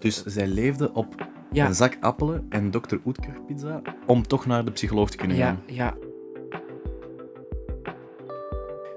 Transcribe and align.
Dus 0.00 0.24
zij 0.24 0.46
leefde 0.46 0.92
op 0.92 1.28
Ja. 1.50 1.66
een 1.66 1.74
zak 1.74 1.96
appelen 2.00 2.46
en 2.48 2.70
Dr. 2.70 2.96
Oetker 3.04 3.40
pizza 3.46 3.82
om 4.06 4.26
toch 4.26 4.46
naar 4.46 4.64
de 4.64 4.70
psycholoog 4.70 5.10
te 5.10 5.16
kunnen 5.16 5.36
Ja, 5.36 5.46
gaan. 5.46 5.60
ja. 5.66 5.94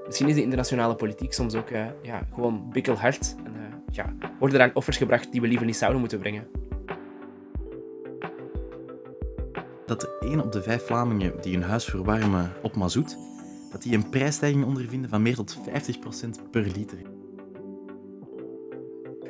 Misschien 0.05 0.29
is 0.29 0.35
de 0.35 0.41
internationale 0.41 0.95
politiek 0.95 1.33
soms 1.33 1.55
ook 1.55 1.69
eh, 1.69 1.85
ja, 2.01 2.27
gewoon 2.33 2.69
bikkelhard. 2.71 3.35
En 3.43 3.53
eh, 3.55 3.61
ja, 3.91 4.13
worden 4.39 4.59
daar 4.59 4.71
offers 4.73 4.97
gebracht 4.97 5.31
die 5.31 5.41
we 5.41 5.47
liever 5.47 5.65
niet 5.65 5.75
zouden 5.77 5.99
moeten 5.99 6.19
brengen. 6.19 6.47
Dat 9.85 10.01
de 10.01 10.17
1 10.19 10.43
op 10.43 10.51
de 10.51 10.61
5 10.61 10.85
Vlamingen 10.85 11.33
die 11.41 11.53
hun 11.57 11.63
huis 11.67 11.85
verwarmen 11.85 12.51
op 12.61 12.75
mazoet, 12.75 13.17
dat 13.71 13.81
die 13.81 13.93
een 13.95 14.09
prijsstijging 14.09 14.65
ondervinden 14.65 15.09
van 15.09 15.21
meer 15.21 15.35
tot 15.35 15.57
50% 15.57 16.49
per 16.51 16.61
liter. 16.75 16.97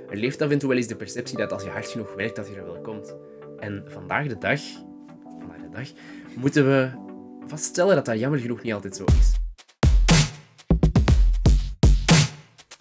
Er 0.10 0.18
leeft 0.18 0.42
af 0.42 0.50
en 0.50 0.60
toe 0.60 0.70
wel 0.70 0.78
eens 0.78 0.88
de 0.88 0.96
perceptie 0.96 1.38
dat 1.38 1.52
als 1.52 1.64
je 1.64 1.70
hard 1.70 1.88
genoeg 1.88 2.14
werkt, 2.14 2.36
dat 2.36 2.48
je 2.48 2.56
er 2.56 2.66
wel 2.66 2.82
komt. 2.82 3.16
En 3.60 3.84
vandaag 3.88 4.28
de 4.28 4.38
dag, 4.38 4.60
vandaag 5.40 5.62
de 5.62 5.70
dag 5.70 5.88
moeten 6.36 6.66
we 6.66 6.92
vaststellen 7.48 7.96
dat 7.96 8.06
dat 8.06 8.20
jammer 8.20 8.40
genoeg 8.40 8.62
niet 8.62 8.74
altijd 8.74 8.96
zo 8.96 9.04
is. 9.20 9.34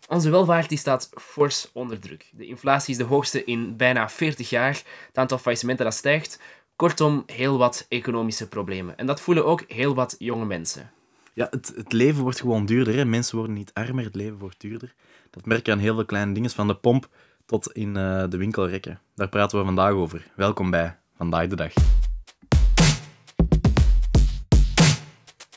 Onze 0.08 0.30
welvaart 0.30 0.68
die 0.68 0.78
staat 0.78 1.10
fors 1.14 1.70
onder 1.72 1.98
druk. 2.00 2.30
De 2.32 2.46
inflatie 2.46 2.92
is 2.92 2.98
de 2.98 3.04
hoogste 3.04 3.44
in 3.44 3.76
bijna 3.76 4.08
40 4.08 4.50
jaar. 4.50 4.82
Het 5.06 5.18
aantal 5.18 5.38
faillissementen 5.38 5.84
dat 5.84 5.94
stijgt. 5.94 6.40
Kortom, 6.76 7.22
heel 7.26 7.58
wat 7.58 7.86
economische 7.88 8.48
problemen. 8.48 8.96
En 8.96 9.06
dat 9.06 9.20
voelen 9.20 9.44
ook 9.44 9.64
heel 9.66 9.94
wat 9.94 10.16
jonge 10.18 10.44
mensen. 10.44 10.90
Ja, 11.38 11.46
het, 11.50 11.72
het 11.76 11.92
leven 11.92 12.22
wordt 12.22 12.40
gewoon 12.40 12.66
duurder. 12.66 12.94
Hè? 12.94 13.04
Mensen 13.04 13.36
worden 13.36 13.54
niet 13.54 13.74
armer, 13.74 14.04
het 14.04 14.14
leven 14.14 14.38
wordt 14.38 14.60
duurder. 14.60 14.94
Dat 15.30 15.46
merk 15.46 15.66
je 15.66 15.72
aan 15.72 15.78
heel 15.78 15.94
veel 15.94 16.04
kleine 16.04 16.32
dingen, 16.34 16.50
van 16.50 16.66
de 16.66 16.76
pomp 16.76 17.08
tot 17.46 17.72
in 17.72 17.96
eh, 17.96 18.24
de 18.28 18.36
winkelrekken. 18.36 19.00
Daar 19.14 19.28
praten 19.28 19.58
we 19.58 19.64
vandaag 19.64 19.92
over. 19.92 20.30
Welkom 20.36 20.70
bij 20.70 20.98
Vandaag 21.16 21.48
de 21.48 21.56
Dag. 21.56 21.72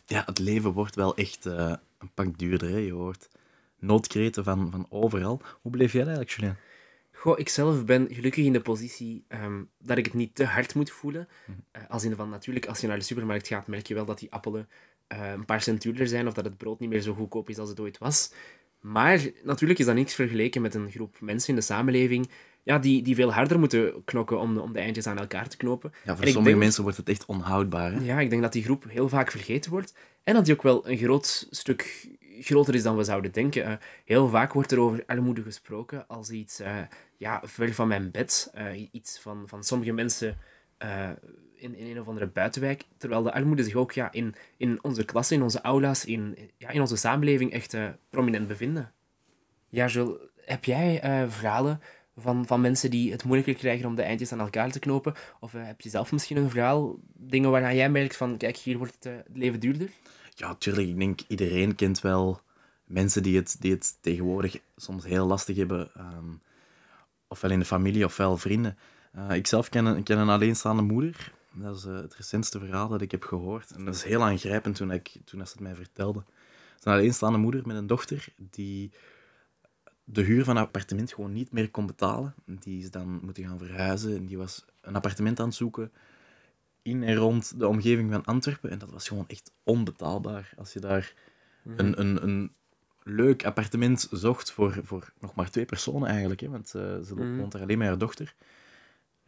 Ja, 0.06 0.24
het 0.26 0.40
leven 0.40 0.72
wordt 0.72 0.96
wel 0.96 1.16
echt 1.16 1.46
eh, 1.46 1.74
een 1.98 2.12
pak 2.14 2.38
duurder. 2.38 2.70
Hè? 2.70 2.78
Je 2.78 2.94
hoort 2.94 3.30
noodkreten 3.80 4.44
van, 4.44 4.72
van 4.72 4.86
overal. 4.90 5.42
Hoe 5.62 5.72
bleef 5.72 5.92
jij 5.92 6.04
dat 6.04 6.16
eigenlijk, 6.16 6.40
Julien? 6.40 6.58
Goh, 7.12 7.40
ik 7.40 7.50
zelf 7.50 7.86
ben 7.86 8.08
gelukkig 8.10 8.46
in 8.46 8.54
de 8.54 8.62
positie 8.62 9.26
ehm, 9.28 9.64
dat 9.80 9.98
ik 9.98 10.06
het 10.06 10.14
niet 10.14 10.36
te 10.36 10.46
hard 10.46 10.76
moet 10.76 10.92
voelen. 10.92 11.28
Eh, 11.72 11.82
als 11.90 12.04
in 12.04 12.16
van, 12.16 12.30
natuurlijk, 12.30 12.66
als 12.66 12.82
je 12.82 12.88
naar 12.88 12.98
de 12.98 13.04
supermarkt 13.04 13.48
gaat, 13.48 13.68
merk 13.68 13.88
je 13.88 13.94
wel 13.94 14.06
dat 14.06 14.20
die 14.20 14.32
appelen 14.32 14.70
eh, 15.12 15.32
een 15.32 15.46
paar 15.46 15.62
cent 15.62 15.82
duurder 15.82 16.08
zijn 16.08 16.28
of 16.28 16.34
dat 16.34 16.46
het 16.46 16.58
brood 16.58 16.80
niet 16.80 16.90
meer 16.90 17.02
zo 17.02 17.14
goedkoop 17.14 17.50
is 17.50 17.58
als 17.58 17.70
het 17.70 17.80
ooit 17.80 17.98
was. 17.98 18.32
Maar 18.80 19.20
natuurlijk 19.44 19.80
is 19.80 19.86
dat 19.86 19.96
niks 19.96 20.16
vergeleken 20.16 20.62
met 20.62 20.76
een 20.76 20.92
groep 20.92 21.18
mensen 21.20 21.50
in 21.50 21.56
de 21.56 21.62
samenleving 21.62 22.30
ja, 22.64 22.80
die, 22.80 23.04
die 23.04 23.16
veel 23.16 23.34
harder 23.34 23.60
moeten 23.60 24.04
knokken 24.04 24.40
om 24.40 24.54
de, 24.54 24.62
om 24.62 24.74
de 24.74 24.80
eindjes 24.80 25.08
aan 25.08 25.18
elkaar 25.18 25.48
te 25.48 25.58
knopen. 25.58 25.92
Ja, 26.04 26.16
voor 26.16 26.26
sommige 26.26 26.44
denk- 26.50 26.58
mensen 26.58 26.84
wordt 26.84 26.98
het 26.98 27.10
echt 27.10 27.26
onhoudbaar. 27.26 27.92
Hè? 27.92 28.00
Ja, 28.00 28.20
ik 28.20 28.30
denk 28.30 28.42
dat 28.42 28.54
die 28.54 28.64
groep 28.64 28.86
heel 28.88 29.10
vaak 29.10 29.32
vergeten 29.32 29.72
wordt. 29.72 29.94
En 30.24 30.34
dat 30.34 30.46
die 30.46 30.54
ook 30.54 30.62
wel 30.62 30.90
een 30.90 30.98
groot 30.98 31.48
stuk 31.50 32.08
groter 32.40 32.76
is 32.76 32.84
dan 32.84 32.98
we 32.98 33.04
zouden 33.04 33.32
denken. 33.32 33.66
Eh, 33.66 33.74
heel 34.06 34.28
vaak 34.28 34.54
wordt 34.54 34.72
er 34.72 34.80
over 34.80 35.04
armoede 35.06 35.42
gesproken 35.42 36.08
als 36.08 36.30
iets 36.30 36.60
eh, 36.60 36.78
ja, 37.18 37.42
ver 37.46 37.74
van 37.74 37.88
mijn 37.88 38.12
bed. 38.12 38.54
iets 38.92 39.20
van, 39.20 39.44
van 39.48 39.64
sommige 39.64 39.92
mensen 39.92 40.38
in, 41.62 41.76
in 41.76 41.86
een 41.86 42.00
of 42.00 42.08
andere 42.08 42.28
buitenwijk. 42.28 42.84
Terwijl 42.98 43.24
de 43.24 43.34
armoede 43.34 43.64
zich 43.64 43.76
ook 43.76 43.92
ja, 43.92 44.12
in, 44.12 44.36
in 44.58 44.84
onze 44.84 45.06
klassen, 45.06 45.36
in 45.36 45.44
onze 45.44 45.62
aula's, 45.62 46.06
in, 46.06 46.38
ja, 46.58 46.70
in 46.70 46.82
onze 46.82 46.96
samenleving 46.96 47.52
echt 47.52 47.74
eh, 47.74 47.88
prominent 48.10 48.48
bevinden. 48.48 48.92
Ja, 49.70 49.88
Jules, 49.88 50.18
heb 50.46 50.66
jij 50.66 51.02
eh, 51.02 51.30
verhalen 51.30 51.82
van, 52.18 52.48
van 52.48 52.62
mensen 52.62 52.92
die 52.92 53.12
het 53.12 53.24
moeilijker 53.24 53.56
krijgen 53.56 53.86
om 53.88 53.96
de 53.96 54.02
eindjes 54.02 54.32
aan 54.32 54.40
elkaar 54.40 54.72
te 54.72 54.80
knopen? 54.80 55.14
Of 55.40 55.54
eh, 55.54 55.66
heb 55.66 55.82
je 55.82 55.90
zelf 55.90 56.12
misschien 56.12 56.38
een 56.38 56.50
verhaal, 56.50 56.96
dingen 57.14 57.52
waarna 57.52 57.74
jij 57.74 57.90
merkt 57.90 58.18
van, 58.18 58.38
kijk, 58.38 58.58
hier 58.58 58.78
wordt 58.78 58.98
het, 59.00 59.24
leven 59.34 59.60
duurder? 59.60 59.90
Ja, 60.36 60.56
tuurlijk. 60.56 60.88
Ik 60.88 60.98
denk 60.98 61.20
iedereen 61.28 61.76
kent 61.76 62.02
wel 62.02 62.42
mensen 62.84 63.24
die 63.24 63.36
het, 63.36 63.56
die 63.60 63.72
het 63.72 63.98
tegenwoordig 64.02 64.58
soms 64.76 65.06
heel 65.06 65.26
lastig 65.26 65.58
hebben. 65.58 65.92
ehm, 65.94 66.34
ofwel 67.28 67.52
in 67.52 67.60
de 67.60 67.66
familie, 67.66 68.06
ofwel 68.06 68.38
vrienden. 68.38 68.78
Eh, 69.12 69.36
ik 69.36 69.48
zelf 69.48 69.70
ken 69.70 69.86
een, 69.86 70.04
ken 70.04 70.18
een 70.18 70.30
alleenstaande 70.30 70.82
moeder. 70.82 71.32
Dat 71.54 71.76
is 71.78 71.86
eh, 71.86 71.96
het 71.96 72.16
recentste 72.16 72.60
verhaal 72.60 72.88
dat 72.88 73.02
ik 73.02 73.12
heb 73.12 73.24
gehoord. 73.24 73.72
En 73.72 73.86
dat 73.86 73.96
is 73.96 74.04
heel 74.04 74.24
aangrijpend 74.24 74.76
toen, 74.76 74.92
ik, 74.92 75.18
toen 75.26 75.46
ze 75.46 75.52
het 75.52 75.60
mij 75.62 75.76
vertelde. 75.76 76.20
Het 76.20 76.80
is 76.80 76.86
een 76.86 76.94
alleenstaande 76.94 77.38
moeder 77.38 77.68
met 77.68 77.76
een 77.76 77.88
dochter 77.88 78.28
die 78.38 78.92
de 80.04 80.22
huur 80.22 80.44
van 80.44 80.56
een 80.56 80.64
appartement 80.64 81.14
gewoon 81.14 81.34
niet 81.34 81.52
meer 81.52 81.72
kon 81.72 81.86
betalen. 81.86 82.34
Die 82.46 82.80
is 82.82 82.92
dan 82.92 83.20
moeten 83.24 83.44
gaan 83.44 83.58
verhuizen 83.58 84.16
en 84.16 84.26
die 84.26 84.38
was 84.38 84.66
een 84.82 84.96
appartement 84.96 85.40
aan 85.40 85.46
het 85.48 85.56
zoeken 85.56 85.92
in 86.82 87.04
en 87.04 87.16
rond 87.16 87.60
de 87.60 87.68
omgeving 87.68 88.12
van 88.12 88.26
Antwerpen. 88.26 88.70
En 88.70 88.78
dat 88.80 88.90
was 88.92 89.08
gewoon 89.08 89.28
echt 89.28 89.52
onbetaalbaar. 89.64 90.54
Als 90.58 90.74
je 90.74 90.80
daar 90.80 91.14
een, 91.78 92.00
een, 92.00 92.24
een 92.24 92.54
leuk 93.04 93.46
appartement 93.46 94.08
zocht 94.12 94.52
voor, 94.52 94.80
voor 94.84 95.14
nog 95.20 95.36
maar 95.36 95.50
twee 95.50 95.66
personen 95.66 96.08
eigenlijk, 96.10 96.40
hè, 96.42 96.50
want 96.50 96.76
eh, 96.76 96.82
ze 97.00 97.16
Mhm. 97.16 97.38
woont 97.38 97.52
daar 97.52 97.62
alleen 97.62 97.78
met 97.78 97.88
haar 97.88 97.98
dochter, 97.98 98.36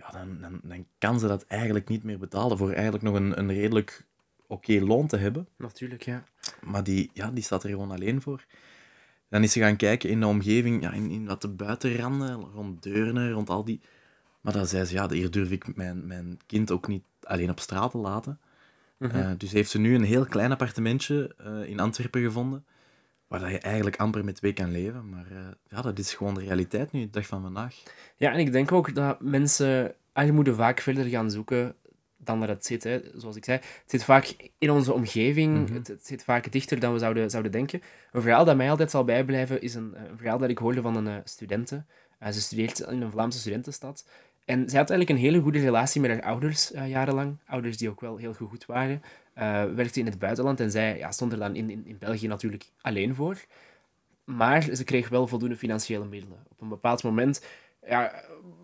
ja, 0.04 0.20
dan, 0.20 0.38
dan, 0.42 0.60
dan 0.64 0.86
kan 0.98 1.20
ze 1.20 1.28
dat 1.28 1.46
eigenlijk 1.46 1.88
niet 1.88 2.04
meer 2.04 2.20
betalen 2.20 2.58
voor 2.58 2.72
eigenlijk 2.72 3.04
nog 3.04 3.16
een, 3.16 3.40
een 3.40 3.54
redelijk 3.54 4.06
oké 4.48 4.80
loon 4.80 5.08
te 5.08 5.18
hebben. 5.18 5.48
Natuurlijk, 5.58 6.04
ja. 6.04 6.24
Maar 6.62 6.84
die, 6.84 7.10
ja, 7.14 7.32
die 7.32 7.44
staat 7.44 7.64
er 7.64 7.70
gewoon 7.70 7.92
alleen 7.92 8.22
voor. 8.22 8.46
Dan 9.30 9.44
is 9.44 9.52
ze 9.52 9.60
gaan 9.60 9.76
kijken 9.76 10.10
in 10.10 10.20
de 10.20 10.28
omgeving, 10.28 10.82
ja, 10.82 10.92
in, 10.92 11.10
in 11.10 11.26
wat 11.26 11.42
de 11.42 11.48
buitenranden, 11.48 12.34
rond 12.34 12.84
Deurne, 12.84 13.32
rond 13.32 13.50
al 13.50 13.64
die... 13.64 13.82
Maar 14.42 14.54
dan 14.54 14.68
zei 14.68 14.86
ze, 14.86 14.94
ja, 14.94 15.10
hier 15.10 15.32
durf 15.32 15.52
ik 15.52 15.76
mijn, 15.76 16.08
mijn 16.08 16.40
kind 16.46 16.72
ook 16.72 16.88
niet 16.88 17.04
alleen 17.24 17.50
op 17.50 17.60
straat 17.60 17.92
te 17.92 17.98
laten. 17.98 18.40
Mhm. 18.98 19.16
Eh, 19.16 19.32
dus 19.38 19.52
heeft 19.52 19.70
ze 19.70 19.80
nu 19.80 19.96
een 19.96 20.04
heel 20.04 20.26
klein 20.26 20.52
appartementje 20.52 21.36
eh, 21.38 21.70
in 21.70 21.80
Antwerpen 21.80 22.22
gevonden, 22.22 22.66
waar 23.34 23.42
dat 23.42 23.52
je 23.52 23.60
eigenlijk 23.60 23.96
amper 23.96 24.26
met 24.26 24.36
twee 24.36 24.54
kan 24.54 24.72
leven. 24.72 25.10
Maar 25.10 25.26
eh, 25.32 25.38
ja, 25.68 25.82
dat 25.82 26.00
is 26.00 26.14
gewoon 26.14 26.34
de 26.34 26.40
realiteit 26.40 26.92
nu, 26.92 27.02
de 27.02 27.10
dag 27.10 27.26
van 27.26 27.42
vandaag. 27.42 27.84
Ja, 28.18 28.32
en 28.32 28.40
ik 28.40 28.52
denk 28.52 28.72
ook 28.72 28.96
dat 28.96 29.22
mensen 29.22 29.96
armoede 30.12 30.56
vaak 30.56 30.80
verder 30.80 31.06
gaan 31.06 31.32
zoeken 31.32 31.76
dan 32.18 32.40
dat 32.40 32.50
het 32.50 32.66
zit. 32.66 32.84
Hè. 32.84 33.02
Zoals 33.16 33.36
ik 33.36 33.46
zei, 33.46 33.58
het 33.58 33.84
zit 33.92 34.04
vaak 34.04 34.36
in 34.58 34.72
onze 34.72 34.94
omgeving. 34.94 35.64
Mhm. 35.64 35.74
het, 35.74 35.88
het 35.88 36.06
zit 36.06 36.24
vaak 36.24 36.52
dichter 36.52 36.80
dan 36.80 36.94
we 36.94 37.00
zouden, 37.00 37.30
zouden 37.30 37.52
denken. 37.52 37.82
Een 38.12 38.22
verhaal 38.22 38.46
dat 38.46 38.56
mij 38.56 38.70
altijd 38.70 38.92
zal 38.92 39.04
bijblijven 39.04 39.62
is 39.62 39.76
een, 39.76 39.94
een 39.96 40.18
verhaal 40.18 40.38
dat 40.38 40.50
ik 40.50 40.58
hoorde 40.58 40.82
van 40.82 40.96
een 40.96 41.08
eh, 41.08 41.16
studente. 41.24 41.84
Eh, 42.20 42.32
ze 42.32 42.42
studeert 42.42 42.80
in 42.80 43.02
een 43.02 43.12
Vlaamse 43.12 43.40
studentenstad. 43.40 44.06
En 44.46 44.70
zij 44.70 44.80
had 44.80 44.90
eigenlijk 44.90 45.10
een 45.10 45.26
hele 45.26 45.42
goede 45.42 45.60
relatie 45.60 46.02
met 46.02 46.12
haar 46.12 46.22
ouders 46.22 46.72
jarenlang. 46.86 47.38
Ouders 47.46 47.78
die 47.78 47.90
ook 47.90 48.02
wel 48.02 48.18
heel 48.18 48.34
goed 48.34 48.66
waren. 48.66 49.02
Eh, 49.34 49.64
werkte 49.76 50.00
in 50.00 50.06
het 50.06 50.20
buitenland 50.20 50.60
en 50.60 50.72
zij 50.72 50.98
ja, 50.98 51.12
stond 51.12 51.32
er 51.32 51.40
dan 51.40 51.56
in, 51.56 51.70
in, 51.70 51.86
in 51.86 51.98
België 51.98 52.28
natuurlijk 52.28 52.70
alleen 52.82 53.16
voor. 53.16 53.38
Maar 54.24 54.62
ze 54.62 54.84
kreeg 54.84 55.10
wel 55.10 55.28
voldoende 55.28 55.56
financiële 55.58 56.06
middelen. 56.06 56.38
Op 56.50 56.62
een 56.62 56.70
bepaald 56.70 57.04
moment 57.04 57.46
ja, 57.88 58.24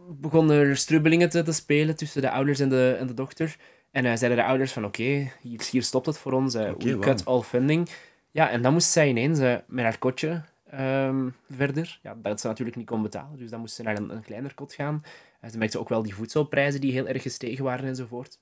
begonnen 0.09 0.57
er 0.57 0.77
strubbelingen 0.77 1.29
te, 1.29 1.43
te 1.43 1.51
spelen 1.51 1.95
tussen 1.95 2.21
de 2.21 2.31
ouders 2.31 2.59
en 2.59 2.69
de, 2.69 2.95
en 2.99 3.07
de 3.07 3.13
dochter. 3.13 3.55
En 3.91 4.05
eh, 4.05 4.15
zeiden 4.15 4.37
de 4.39 4.45
ouders 4.45 4.71
van 4.71 4.85
oké, 4.85 5.31
hier, 5.41 5.67
hier 5.71 5.83
stopt 5.83 6.05
het 6.05 6.17
voor 6.17 6.31
ons. 6.31 6.53
eh 6.55 6.71
we 6.77 6.99
cut 6.99 7.25
all 7.25 7.41
funding. 7.41 7.89
Ja, 8.31 8.49
en 8.49 8.61
dan 8.61 8.73
moest 8.73 8.89
zij 8.89 9.09
ineens 9.09 9.39
met 9.67 9.83
haar 9.83 9.97
kotje 9.97 10.41
ehm, 10.69 11.29
verder. 11.49 11.99
Ja, 12.03 12.17
dat 12.21 12.41
ze 12.41 12.47
natuurlijk 12.47 12.77
niet 12.77 12.87
kon 12.87 13.01
betalen. 13.01 13.37
Dus 13.37 13.49
dan 13.49 13.59
moest 13.59 13.75
ze 13.75 13.83
naar 13.83 13.97
een, 13.97 14.09
een 14.09 14.21
kleiner 14.21 14.53
kot 14.53 14.73
gaan. 14.73 15.03
En 15.39 15.51
ze 15.51 15.57
merkte 15.57 15.79
ook 15.79 15.89
wel 15.89 16.03
die 16.03 16.15
voedselprijzen 16.15 16.81
die 16.81 16.91
heel 16.91 17.07
erg 17.07 17.21
gestegen 17.21 17.63
waren 17.63 17.87
enzovoort. 17.87 18.39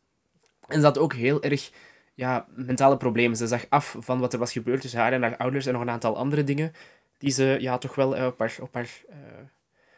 En 0.67 0.79
ze 0.79 0.85
had 0.85 0.97
ook 0.97 1.13
heel 1.13 1.43
erg 1.43 1.71
ja, 2.17 2.47
mentale 2.55 2.97
problemen. 2.97 3.37
Ze 3.37 3.47
zag 3.47 3.65
af 3.69 3.95
van 3.99 4.19
wat 4.19 4.33
er 4.33 4.39
was 4.39 4.51
gebeurd 4.51 4.81
tussen 4.81 4.99
haar 4.99 5.13
en 5.13 5.21
haar 5.21 5.37
ouders 5.37 5.65
en 5.65 5.73
nog 5.73 5.81
een 5.81 5.89
aantal 5.89 6.17
andere 6.17 6.43
dingen 6.43 6.73
die 7.17 7.31
ze 7.31 7.57
ja, 7.59 7.77
toch 7.77 7.95
wel 7.95 8.15
eh, 8.15 8.25
op, 8.25 8.39
haar, 8.39 8.55
op, 8.61 8.73
haar, 8.73 9.01
eh, 9.09 9.17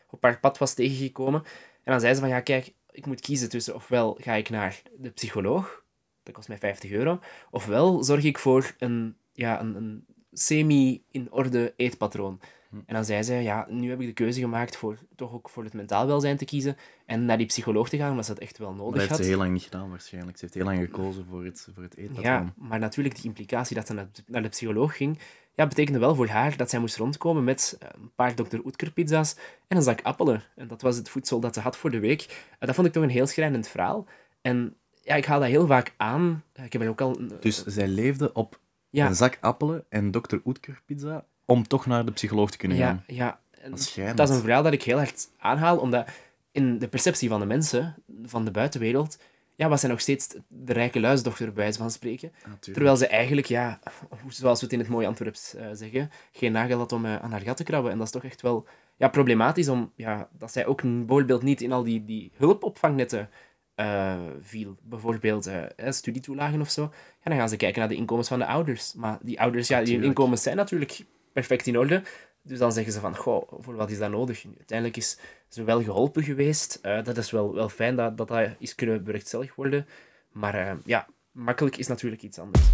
op 0.09 0.23
haar 0.23 0.39
pad 0.39 0.57
was 0.57 0.73
tegengekomen. 0.73 1.43
En 1.83 1.91
dan 1.91 1.99
zei 1.99 2.13
ze 2.13 2.19
van, 2.19 2.29
ja 2.29 2.39
kijk, 2.39 2.73
ik 2.91 3.05
moet 3.05 3.21
kiezen 3.21 3.49
tussen 3.49 3.75
ofwel 3.75 4.17
ga 4.21 4.33
ik 4.33 4.49
naar 4.49 4.81
de 4.97 5.09
psycholoog, 5.09 5.83
dat 6.23 6.33
kost 6.33 6.47
mij 6.47 6.57
50 6.57 6.91
euro, 6.91 7.19
ofwel 7.51 8.03
zorg 8.03 8.23
ik 8.23 8.37
voor 8.37 8.75
een, 8.77 9.15
ja, 9.33 9.61
een, 9.61 9.75
een 9.75 10.05
semi-in-orde 10.31 11.73
eetpatroon. 11.75 12.39
En 12.85 12.93
dan 12.93 13.05
zei 13.05 13.23
ze, 13.23 13.33
ja, 13.33 13.65
nu 13.69 13.89
heb 13.89 13.99
ik 14.01 14.07
de 14.07 14.13
keuze 14.13 14.39
gemaakt 14.39 14.75
voor 14.77 14.97
toch 15.15 15.33
ook 15.33 15.49
voor 15.49 15.63
het 15.63 15.73
mentaal 15.73 16.07
welzijn 16.07 16.37
te 16.37 16.45
kiezen 16.45 16.77
en 17.05 17.25
naar 17.25 17.37
die 17.37 17.45
psycholoog 17.45 17.89
te 17.89 17.97
gaan, 17.97 18.09
omdat 18.09 18.25
ze 18.25 18.33
dat 18.33 18.41
echt 18.43 18.57
wel 18.57 18.67
Dat 18.67 18.77
nodig 18.77 18.97
heeft 18.99 19.09
had. 19.09 19.19
ze 19.19 19.25
heel 19.25 19.37
lang 19.37 19.51
niet 19.51 19.63
gedaan 19.63 19.89
waarschijnlijk. 19.89 20.37
Ze 20.37 20.43
heeft 20.43 20.53
heel 20.57 20.65
lang 20.65 20.79
gekozen 20.79 21.25
voor 21.29 21.43
het, 21.45 21.67
voor 21.73 21.83
het 21.83 21.97
eetpatroon. 21.97 22.23
Ja, 22.25 22.53
maar 22.55 22.79
natuurlijk 22.79 23.15
die 23.15 23.25
implicatie 23.25 23.75
dat 23.75 23.87
ze 23.87 23.93
naar 23.93 24.07
de, 24.11 24.21
naar 24.25 24.41
de 24.41 24.49
psycholoog 24.49 24.95
ging, 24.97 25.19
ja, 25.55 25.67
betekende 25.67 25.99
wel 25.99 26.15
voor 26.15 26.27
haar 26.27 26.57
dat 26.57 26.69
zij 26.69 26.79
moest 26.79 26.97
rondkomen 26.97 27.43
met 27.43 27.77
eh, 27.79 27.89
een 27.93 28.11
paar 28.15 28.33
Dr. 28.35 28.57
Oetker 28.65 28.91
pizza's 28.91 29.35
en 29.67 29.77
een 29.77 29.83
zak 29.83 30.01
appelen. 30.01 30.43
En 30.55 30.67
dat 30.67 30.81
was 30.81 30.95
het 30.97 31.09
voedsel 31.09 31.39
dat 31.39 31.53
ze 31.53 31.59
had 31.61 31.77
voor 31.77 31.91
de 31.91 31.99
week. 31.99 32.21
Eh, 32.59 32.67
dat 32.67 32.75
vond 32.75 32.87
ik 32.87 32.93
toch 32.93 33.03
een 33.03 33.09
heel 33.09 33.27
schrijnend 33.27 33.67
verhaal. 33.67 34.05
En 34.41 34.75
ja, 35.03 35.15
ik 35.15 35.25
haal 35.25 35.39
dat 35.39 35.49
heel 35.49 35.67
vaak 35.67 35.93
aan. 35.97 36.43
Eh, 36.53 36.65
Ik 36.65 36.73
heb 36.73 36.81
er 36.81 36.89
ook 36.89 37.01
al... 37.01 37.19
een- 37.19 37.31
Dus 37.39 37.63
zij 37.65 37.87
leefde 37.87 38.33
op 38.33 38.59
ja, 38.89 39.07
een 39.07 39.15
zak 39.15 39.37
appelen 39.41 39.85
en 39.89 40.11
Dr. 40.11 40.35
Oetker 40.45 40.81
pizza 40.85 41.25
om 41.45 41.67
toch 41.67 41.85
naar 41.85 42.05
de 42.05 42.11
psycholoog 42.11 42.51
te 42.51 42.57
kunnen 42.57 42.77
gaan. 42.77 43.03
ja. 43.07 43.39
Dat 43.69 43.79
is 43.79 43.85
schrijnend. 43.85 44.17
dat 44.17 44.29
is 44.29 44.35
een 44.35 44.41
verhaal 44.41 44.63
dat 44.63 44.73
ik 44.73 44.83
heel 44.83 44.97
hard 44.97 45.29
aanhaal, 45.37 45.77
omdat 45.77 46.09
in 46.51 46.79
de 46.79 46.87
perceptie 46.87 47.29
van 47.29 47.39
de 47.39 47.45
mensen, 47.45 47.95
van 48.23 48.45
de 48.45 48.51
buitenwereld, 48.51 49.17
ja, 49.55 49.69
was 49.69 49.79
zij 49.79 49.89
nog 49.89 50.01
steeds 50.01 50.35
de 50.47 50.73
rijke 50.73 50.99
luisdochter, 50.99 51.45
bij 51.45 51.55
wijze 51.55 51.77
van 51.77 51.91
spreken. 51.91 52.31
Terwijl 52.59 52.97
ze 52.97 53.07
eigenlijk, 53.07 53.47
ja, 53.47 53.79
zoals 54.27 54.59
we 54.59 54.65
het 54.65 54.73
in 54.73 54.79
het 54.79 54.87
mooie 54.87 55.07
Antwerps 55.07 55.55
uh, 55.55 55.67
zeggen, 55.73 56.11
geen 56.31 56.51
nagel 56.51 56.77
had 56.77 56.91
om 56.91 57.05
uh, 57.05 57.15
aan 57.15 57.31
haar 57.31 57.41
gat 57.41 57.57
te 57.57 57.63
krabben. 57.63 57.91
En 57.91 57.97
dat 57.97 58.07
is 58.07 58.13
toch 58.13 58.23
echt 58.23 58.41
wel 58.41 58.67
ja, 58.95 59.07
problematisch, 59.07 59.69
om, 59.69 59.91
ja, 59.95 60.29
dat 60.37 60.51
zij 60.51 60.65
ook 60.65 60.81
bijvoorbeeld 60.81 61.41
niet 61.41 61.61
in 61.61 61.71
al 61.71 61.83
die, 61.83 62.05
die 62.05 62.31
hulpopvangnetten 62.35 63.29
uh, 63.79 64.15
viel. 64.41 64.75
Bijvoorbeeld 64.81 65.49
studietoelagen 65.89 66.61
of 66.61 66.69
zo. 66.69 66.81
Ja, 67.23 67.29
dan 67.29 67.37
gaan 67.37 67.49
ze 67.49 67.55
kijken 67.55 67.79
naar 67.79 67.89
de 67.89 67.95
inkomens 67.95 68.27
van 68.27 68.39
de 68.39 68.45
ouders. 68.45 68.93
Maar 68.93 69.17
die 69.21 69.39
ouders, 69.41 69.67
ja, 69.67 69.83
die 69.83 70.03
inkomens 70.03 70.43
zijn 70.43 70.55
natuurlijk 70.55 71.05
perfect 71.33 71.67
in 71.67 71.77
orde. 71.77 72.01
Dus 72.41 72.59
dan 72.59 72.71
zeggen 72.71 72.93
ze 72.93 72.99
van, 72.99 73.15
goh, 73.15 73.51
voor 73.59 73.75
wat 73.75 73.91
is 73.91 73.97
dat 73.97 74.11
nodig? 74.11 74.45
Uiteindelijk 74.57 74.97
is 74.97 75.17
ze 75.47 75.63
wel 75.63 75.83
geholpen 75.83 76.23
geweest. 76.23 76.79
Uh, 76.83 77.03
dat 77.03 77.17
is 77.17 77.31
wel, 77.31 77.53
wel 77.53 77.69
fijn 77.69 77.95
dat, 77.95 78.17
dat 78.17 78.27
dat 78.27 78.49
is 78.59 78.75
kunnen 78.75 79.03
berechtstellig 79.03 79.55
worden. 79.55 79.87
Maar 80.31 80.55
uh, 80.55 80.71
ja, 80.85 81.07
makkelijk 81.31 81.77
is 81.77 81.87
natuurlijk 81.87 82.21
iets 82.21 82.39
anders. 82.39 82.65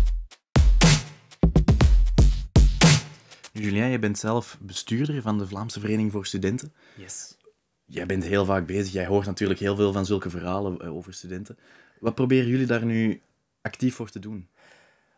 Julien, 3.52 3.90
je 3.90 4.00
bent 4.00 4.18
zelf 4.18 4.58
bestuurder 4.62 5.22
van 5.22 5.38
de 5.38 5.48
Vlaamse 5.48 5.80
Vereniging 5.80 6.12
voor 6.12 6.26
Studenten. 6.26 6.74
Yes. 6.96 7.38
Jij 7.86 8.06
bent 8.06 8.24
heel 8.24 8.46
vaak 8.46 8.66
bezig. 8.66 8.94
Jij 8.94 9.06
hoort 9.06 9.26
natuurlijk 9.26 9.60
heel 9.60 9.76
veel 9.76 9.92
van 9.92 10.06
zulke 10.06 10.30
verhalen 10.30 10.78
uh, 10.82 10.96
over 10.96 11.14
studenten. 11.14 11.58
Wat 12.00 12.16
proberen 12.16 12.48
jullie 12.48 12.66
daar 12.66 12.86
nu 12.86 13.22
actief 13.62 13.96
voor 13.96 14.10
te 14.10 14.20
doen? 14.20 14.48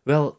Wel, 0.03 0.37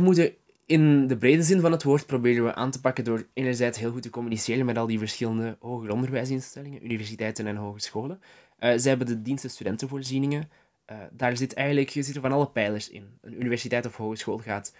moeten 0.00 0.34
in 0.66 1.06
de 1.06 1.16
brede 1.16 1.42
zin 1.42 1.60
van 1.60 1.72
het 1.72 1.82
woord 1.82 2.06
proberen 2.06 2.44
we 2.44 2.54
aan 2.54 2.70
te 2.70 2.80
pakken 2.80 3.04
door 3.04 3.26
enerzijds 3.32 3.78
heel 3.78 3.90
goed 3.90 4.02
te 4.02 4.10
communiceren 4.10 4.66
met 4.66 4.78
al 4.78 4.86
die 4.86 4.98
verschillende 4.98 5.56
hoger 5.60 5.90
onderwijsinstellingen, 5.90 6.84
universiteiten 6.84 7.46
en 7.46 7.56
hogescholen. 7.56 8.20
Uh, 8.60 8.72
zij 8.76 8.88
hebben 8.88 9.06
de 9.06 9.22
diensten 9.22 9.50
studentenvoorzieningen. 9.50 10.48
Uh, 10.90 10.96
daar 11.12 11.36
zit 11.36 11.54
eigenlijk, 11.54 11.88
je 11.88 12.02
zit 12.02 12.14
er 12.14 12.20
van 12.20 12.32
alle 12.32 12.48
pijlers 12.48 12.88
in. 12.88 13.08
Een 13.20 13.40
universiteit 13.40 13.86
of 13.86 13.96
hogeschool 13.96 14.38
gaat 14.38 14.74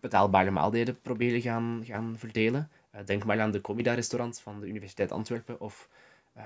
betaalbare 0.00 0.50
maaltijden 0.50 1.00
proberen 1.00 1.40
gaan, 1.40 1.82
gaan 1.84 2.14
verdelen. 2.18 2.70
Uh, 2.94 3.00
denk 3.04 3.24
maar 3.24 3.40
aan 3.40 3.50
de 3.50 3.60
Comida-restaurants 3.60 4.40
van 4.40 4.60
de 4.60 4.66
Universiteit 4.66 5.12
Antwerpen 5.12 5.60
of 5.60 5.88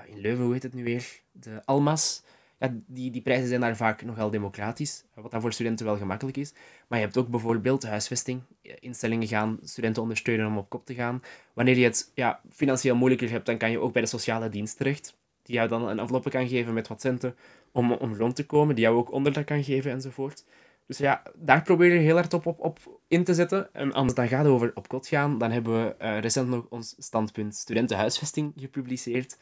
in 0.05 0.19
Leuven, 0.19 0.43
hoe 0.43 0.53
heet 0.53 0.63
het 0.63 0.73
nu 0.73 0.83
weer? 0.83 1.21
De 1.31 1.61
Almas 1.65 2.23
ja, 2.59 2.73
die, 2.87 3.11
die 3.11 3.21
prijzen 3.21 3.47
zijn 3.47 3.61
daar 3.61 3.75
vaak 3.75 4.03
nogal 4.03 4.29
democratisch, 4.29 5.03
wat 5.13 5.31
dan 5.31 5.41
voor 5.41 5.53
studenten 5.53 5.85
wel 5.85 5.97
gemakkelijk 5.97 6.37
is. 6.37 6.53
Maar 6.87 6.99
je 6.99 7.05
hebt 7.05 7.17
ook 7.17 7.27
bijvoorbeeld 7.27 7.83
huisvesting. 7.83 8.41
Instellingen 8.61 9.27
gaan 9.27 9.59
studenten 9.63 10.01
ondersteunen 10.01 10.47
om 10.47 10.57
op 10.57 10.69
kop 10.69 10.85
te 10.85 10.93
gaan. 10.93 11.21
Wanneer 11.53 11.77
je 11.77 11.83
het 11.83 12.11
ja, 12.13 12.41
financieel 12.51 12.95
moeilijker 12.95 13.29
hebt, 13.29 13.45
dan 13.45 13.57
kan 13.57 13.71
je 13.71 13.79
ook 13.79 13.93
bij 13.93 14.01
de 14.01 14.07
sociale 14.07 14.49
dienst 14.49 14.77
terecht. 14.77 15.17
Die 15.43 15.55
jou 15.55 15.67
dan 15.67 15.87
een 15.87 15.99
enveloppe 15.99 16.29
kan 16.29 16.47
geven 16.47 16.73
met 16.73 16.87
wat 16.87 17.01
centen 17.01 17.35
om, 17.71 17.91
om 17.91 18.15
rond 18.15 18.35
te 18.35 18.45
komen. 18.45 18.75
Die 18.75 18.83
jou 18.83 18.97
ook 18.97 19.11
onderdak 19.11 19.45
kan 19.45 19.63
geven 19.63 19.91
enzovoort. 19.91 20.45
Dus 20.87 20.97
ja, 20.97 21.23
daar 21.35 21.61
probeer 21.61 21.93
je 21.93 21.99
heel 21.99 22.15
hard 22.15 22.33
op, 22.33 22.45
op, 22.45 22.59
op 22.59 22.99
in 23.07 23.23
te 23.23 23.33
zetten. 23.33 23.73
En 23.73 23.93
als 23.93 24.07
het 24.07 24.15
dan 24.15 24.27
gaat 24.27 24.45
over 24.45 24.71
op 24.73 24.87
kot 24.87 25.07
gaan, 25.07 25.37
dan 25.37 25.51
hebben 25.51 25.85
we 25.85 25.95
uh, 26.01 26.19
recent 26.19 26.49
nog 26.49 26.65
ons 26.69 26.95
standpunt 26.97 27.55
studentenhuisvesting 27.55 28.53
gepubliceerd. 28.55 29.37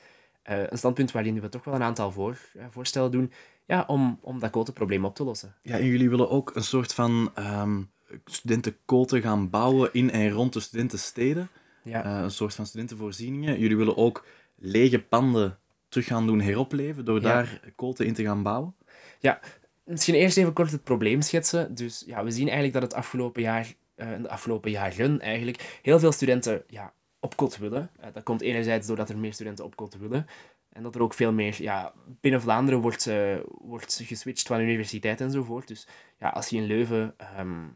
Uh, 0.50 0.63
een 0.69 0.78
standpunt 0.78 1.12
waarin 1.12 1.42
we 1.42 1.50
toch 1.50 1.63
wel 1.63 1.74
een 1.74 1.84
aantal 1.84 2.12
voor, 2.12 2.38
uh, 2.56 2.63
voorstellen 2.69 3.12
doen 3.12 3.31
ja, 3.66 3.84
om, 3.88 4.19
om 4.22 4.40
dat 4.40 4.50
kotenprobleem 4.50 5.06
op 5.06 5.16
te 5.16 5.24
lossen. 5.24 5.56
Ja, 5.62 5.78
en 5.78 5.86
jullie 5.86 6.10
willen 6.10 6.30
ook 6.30 6.56
een 6.56 6.63
soort 6.63 6.94
van 6.94 7.31
um, 7.40 7.89
studentenkoten 8.25 9.22
gaan 9.22 9.50
bouwen 9.50 9.89
in 9.94 10.12
en 10.12 10.30
rond 10.30 10.54
de 10.54 10.60
studentensteden. 10.60 11.50
Ja. 11.81 12.06
Uh, 12.06 12.22
een 12.24 12.31
soort 12.31 12.56
van 12.56 12.66
studentenvoorzieningen. 12.66 13.60
Jullie 13.60 13.78
willen 13.78 13.98
ook 13.98 14.25
lege 14.56 15.00
panden 15.00 15.57
terug 15.89 16.06
gaan 16.07 16.28
doen 16.28 16.42
heropleven 16.42 17.06
door 17.06 17.22
daar 17.22 17.60
koten 17.75 18.06
in 18.06 18.13
te 18.13 18.24
gaan 18.24 18.44
bouwen. 18.44 18.75
Ja, 19.19 19.39
misschien 19.84 20.16
eerst 20.16 20.38
even 20.38 20.54
kort 20.54 20.72
het 20.72 20.84
probleem 20.84 21.22
schetsen. 21.22 21.76
Dus 21.76 22.04
ja, 22.06 22.24
we 22.24 22.32
zien 22.32 22.46
eigenlijk 22.46 22.74
dat 22.74 22.84
het 22.84 22.94
afgelopen 22.94 23.42
jaar, 23.42 23.74
de 23.96 24.30
afgelopen 24.30 24.72
jaren 24.72 25.22
eigenlijk, 25.22 25.80
heel 25.82 26.00
veel 26.00 26.12
studenten 26.12 26.64
ja, 26.68 26.94
op 27.20 27.36
kot 27.36 27.58
willen. 27.58 27.90
Uh, 28.00 28.06
dat 28.14 28.24
komt 28.24 28.42
enerzijds 28.42 28.88
doordat 28.88 29.10
er 29.10 29.18
meer 29.18 29.34
studenten 29.34 29.66
op 29.66 29.76
kot 29.76 29.98
willen. 29.98 30.26
En 30.70 30.84
dat 30.84 30.96
er 30.96 31.02
ook 31.02 31.14
veel 31.14 31.34
meer... 31.34 31.62
Ja, 31.62 31.94
binnen 32.22 32.42
Vlaanderen 32.42 32.82
wordt, 32.82 33.10
wordt 33.46 34.02
geswitcht 34.04 34.48
van 34.48 34.60
universiteit 34.60 35.22
enzovoort. 35.22 35.68
Dus 35.68 35.88
ja, 36.20 36.30
als 36.30 36.48
je 36.48 36.58
in 36.58 36.66
Leuven 36.66 37.16
um, 37.40 37.76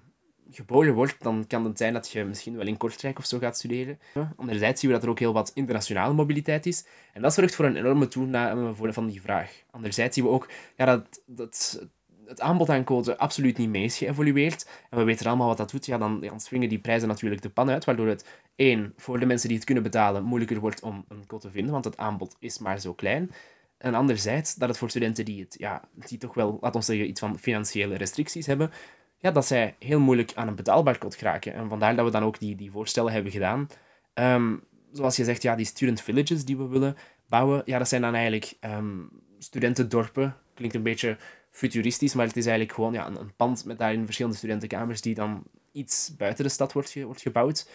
geboren 0.52 0.94
wordt, 0.94 1.16
dan 1.24 1.46
kan 1.48 1.66
het 1.66 1.78
zijn 1.78 1.94
dat 1.94 2.12
je 2.12 2.24
misschien 2.24 2.56
wel 2.56 2.68
in 2.68 2.78
Kortrijk 2.78 3.18
of 3.18 3.26
zo 3.26 3.38
gaat 3.38 3.58
studeren. 3.58 4.00
Anderzijds 4.36 4.82
zien 4.82 4.90
we 4.90 4.96
dat 4.96 5.06
er 5.06 5.12
ook 5.12 5.20
heel 5.20 5.34
wat 5.34 5.52
internationale 5.54 6.14
mobiliteit 6.14 6.66
is. 6.66 6.86
En 7.14 7.22
dat 7.22 7.34
zorgt 7.34 7.56
voor 7.56 7.66
een 7.66 7.76
enorme 7.76 8.08
toename 8.08 8.94
van 8.94 9.08
die 9.08 9.22
vraag. 9.22 9.64
Anderzijds 9.72 10.16
zien 10.16 10.24
we 10.24 10.30
ook 10.30 10.50
ja, 10.76 10.86
dat, 10.86 11.22
dat 11.26 11.88
het 12.28 12.42
aanbod 12.42 12.70
aan 12.70 12.84
code 12.84 13.18
absoluut 13.18 13.58
niet 13.58 13.70
mee 13.70 13.84
is 13.84 13.98
geëvolueerd. 13.98 14.70
En 14.90 14.98
we 14.98 15.04
weten 15.04 15.26
allemaal 15.26 15.48
wat 15.48 15.58
dat 15.58 15.72
doet. 15.72 15.86
Ja, 15.86 15.98
dan, 15.98 16.20
dan 16.20 16.40
swingen 16.40 16.70
die 16.70 16.80
prijzen 16.80 17.08
natuurlijk 17.08 17.42
de 17.42 17.50
pan 17.50 17.70
uit, 17.70 17.86
waardoor 17.86 18.08
het 18.08 18.26
één, 18.56 18.94
voor 18.98 19.20
de 19.20 19.26
mensen 19.26 19.48
die 19.48 19.58
het 19.58 19.66
kunnen 19.66 19.84
betalen, 19.84 20.24
moeilijker 20.24 20.60
wordt 20.60 20.82
om 20.82 21.06
een 21.08 21.26
code 21.28 21.42
te 21.42 21.52
vinden, 21.52 21.72
want 21.72 21.86
het 21.86 21.98
aanbod 21.98 22.36
is 22.40 22.58
maar 22.58 22.80
zo 22.80 22.94
klein. 22.94 23.32
En 23.78 23.94
anderzijds, 23.94 24.56
dat 24.56 24.70
het 24.70 24.78
voor 24.78 24.90
studenten 24.90 25.26
die, 25.26 25.40
het, 25.42 25.56
ja, 25.60 25.82
die 25.94 26.18
toch 26.18 26.34
wel, 26.34 26.58
laten 26.62 26.80
we 26.80 26.86
zeggen, 26.86 27.08
iets 27.08 27.20
van 27.20 27.40
financiële 27.40 27.96
restricties 27.96 28.46
hebben, 28.46 28.72
ja, 29.20 29.32
dat 29.32 29.46
zij 29.46 29.76
heel 29.80 30.00
moeilijk 30.00 30.32
aan 30.36 30.48
een 30.48 30.56
betaalbaar 30.56 30.98
code 30.98 31.18
geraken. 31.18 31.54
En 31.54 31.70
vandaar 31.70 31.96
dat 31.96 32.06
we 32.06 32.12
dan 32.12 32.24
ook 32.24 32.40
die, 32.40 32.56
die 32.56 32.72
voorstellen 32.72 33.14
hebben 33.14 33.32
gedaan. 33.32 33.68
Ehm, 34.14 34.56
zoals 34.92 35.16
je 35.16 35.24
zegt, 35.24 35.42
ja, 35.42 35.56
die 35.56 35.66
student 35.66 36.02
villages 36.02 36.46
die 36.46 36.58
we 36.58 36.68
willen 36.68 36.98
bouwen, 37.28 37.62
ja, 37.66 37.78
dat 37.78 37.88
zijn 37.88 38.02
dan 38.02 38.14
eigenlijk 38.14 38.54
um, 38.62 39.10
studentendorpen. 39.38 40.36
Klinkt 40.54 40.76
een 40.76 40.84
beetje 40.84 41.18
futuristisch, 41.58 42.14
maar 42.14 42.26
het 42.26 42.38
is 42.38 42.46
eigenlijk 42.46 42.76
gewoon 42.76 42.94
ja, 42.94 43.08
een, 43.08 43.36
pand 43.36 43.66
met 43.66 43.78
daarin 43.78 44.06
verschillende 44.06 44.38
studentenkamers 44.38 45.02
die 45.02 45.16
dan 45.16 45.44
iets 45.72 46.16
buiten 46.18 46.44
de 46.44 46.50
stad 46.50 46.74
wordt, 46.74 47.04
wordt 47.04 47.22
gebouwd. 47.22 47.70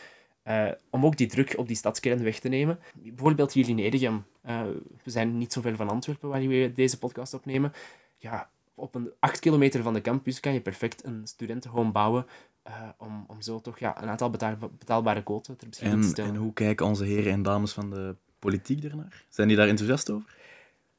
Uh, 0.49 0.70
om 0.90 1.06
ook 1.06 1.17
die 1.17 1.26
druk 1.26 1.55
op 1.56 1.67
die 1.67 1.76
stadskern 1.76 2.23
weg 2.23 2.38
te 2.38 2.49
nemen. 2.49 2.79
Bijvoorbeeld 2.94 3.52
hier 3.52 3.69
in 3.69 3.79
Edegem. 3.79 4.25
Uh, 4.46 4.61
we 5.02 5.11
zijn 5.11 5.38
niet 5.38 5.52
zo 5.52 5.61
ver 5.61 5.76
van 5.76 5.88
Antwerpen 5.88 6.29
waar 6.29 6.40
we 6.40 6.73
deze 6.75 6.99
podcast 6.99 7.34
opnemen. 7.34 7.73
Ja, 8.19 8.49
op 8.75 8.94
een 8.94 9.11
acht 9.19 9.38
kilometer 9.38 9.82
van 9.82 9.94
de 9.94 10.00
campus 10.00 10.40
kan 10.40 10.52
je 10.52 10.61
perfect 10.61 11.05
een 11.05 11.20
studentenhome 11.25 11.90
bouwen 11.90 12.26
uh, 12.67 12.88
om, 12.96 13.25
om 13.29 13.43
zo 13.43 13.61
toch 13.61 13.79
ja, 13.79 14.02
een 14.02 14.08
aantal 14.08 14.31
betaal, 14.31 14.56
betaalbare 14.79 15.23
quoten 15.23 15.56
ter 15.56 15.69
beschikking 15.69 16.02
te 16.02 16.08
stellen. 16.08 16.34
En 16.34 16.40
hoe 16.40 16.52
kijken 16.52 16.87
onze 16.87 17.05
heren 17.05 17.32
en 17.32 17.43
dames 17.43 17.73
van 17.73 17.90
de 17.90 18.14
politiek 18.38 18.84
ernaar? 18.84 19.25
Zijn 19.29 19.49
die 19.49 19.56
daar 19.56 19.69
enthousiast 19.69 20.11
over? 20.11 20.37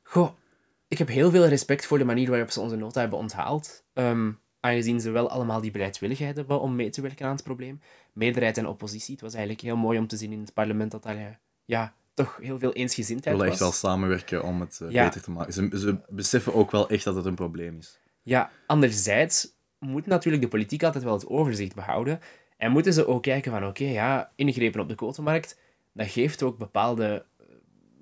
Goh, 0.03 0.29
ik 0.93 0.99
heb 0.99 1.07
heel 1.07 1.31
veel 1.31 1.47
respect 1.47 1.85
voor 1.85 1.97
de 1.97 2.03
manier 2.03 2.29
waarop 2.29 2.51
ze 2.51 2.59
onze 2.59 2.75
nota 2.75 2.99
hebben 2.99 3.19
onthaald. 3.19 3.83
Um, 3.93 4.39
aangezien 4.59 5.01
ze 5.01 5.11
wel 5.11 5.29
allemaal 5.29 5.61
die 5.61 5.71
bereidwilligheid 5.71 6.35
hebben 6.35 6.61
om 6.61 6.75
mee 6.75 6.89
te 6.89 7.01
werken 7.01 7.25
aan 7.25 7.35
het 7.35 7.43
probleem. 7.43 7.81
Meerderheid 8.13 8.57
en 8.57 8.67
oppositie. 8.67 9.13
Het 9.13 9.21
was 9.21 9.33
eigenlijk 9.33 9.63
heel 9.63 9.75
mooi 9.75 9.99
om 9.99 10.07
te 10.07 10.17
zien 10.17 10.31
in 10.31 10.39
het 10.39 10.53
parlement 10.53 10.91
dat 10.91 11.03
daar 11.03 11.17
eh, 11.17 11.25
ja, 11.65 11.93
toch 12.13 12.37
heel 12.41 12.59
veel 12.59 12.73
eensgezindheid 12.73 13.37
was. 13.37 13.45
Ze 13.45 13.51
willen 13.51 13.67
echt 13.71 13.81
wel 13.81 13.91
samenwerken 13.91 14.43
om 14.43 14.59
het 14.59 14.79
uh, 14.83 15.03
beter 15.03 15.21
te 15.21 15.31
maken. 15.31 15.53
Ze, 15.53 15.69
ze 15.73 15.97
beseffen 16.09 16.53
ook 16.53 16.71
wel 16.71 16.89
echt 16.89 17.03
dat 17.03 17.15
het 17.15 17.25
een 17.25 17.35
probleem 17.35 17.77
is. 17.77 17.99
Ja, 18.21 18.51
anderzijds 18.67 19.47
moet 19.79 20.05
natuurlijk 20.05 20.43
de 20.43 20.49
politiek 20.49 20.83
altijd 20.83 21.03
wel 21.03 21.13
het 21.13 21.27
overzicht 21.27 21.75
behouden. 21.75 22.19
En 22.57 22.71
moeten 22.71 22.93
ze 22.93 23.07
ook 23.07 23.23
kijken 23.23 23.51
van, 23.51 23.67
oké, 23.67 23.83
ja, 23.83 24.31
ingrepen 24.35 24.81
op 24.81 24.89
de 24.89 24.95
quotemarkt, 24.95 25.59
dat 25.93 26.07
geeft 26.07 26.43
ook 26.43 26.57
bepaalde 26.57 27.25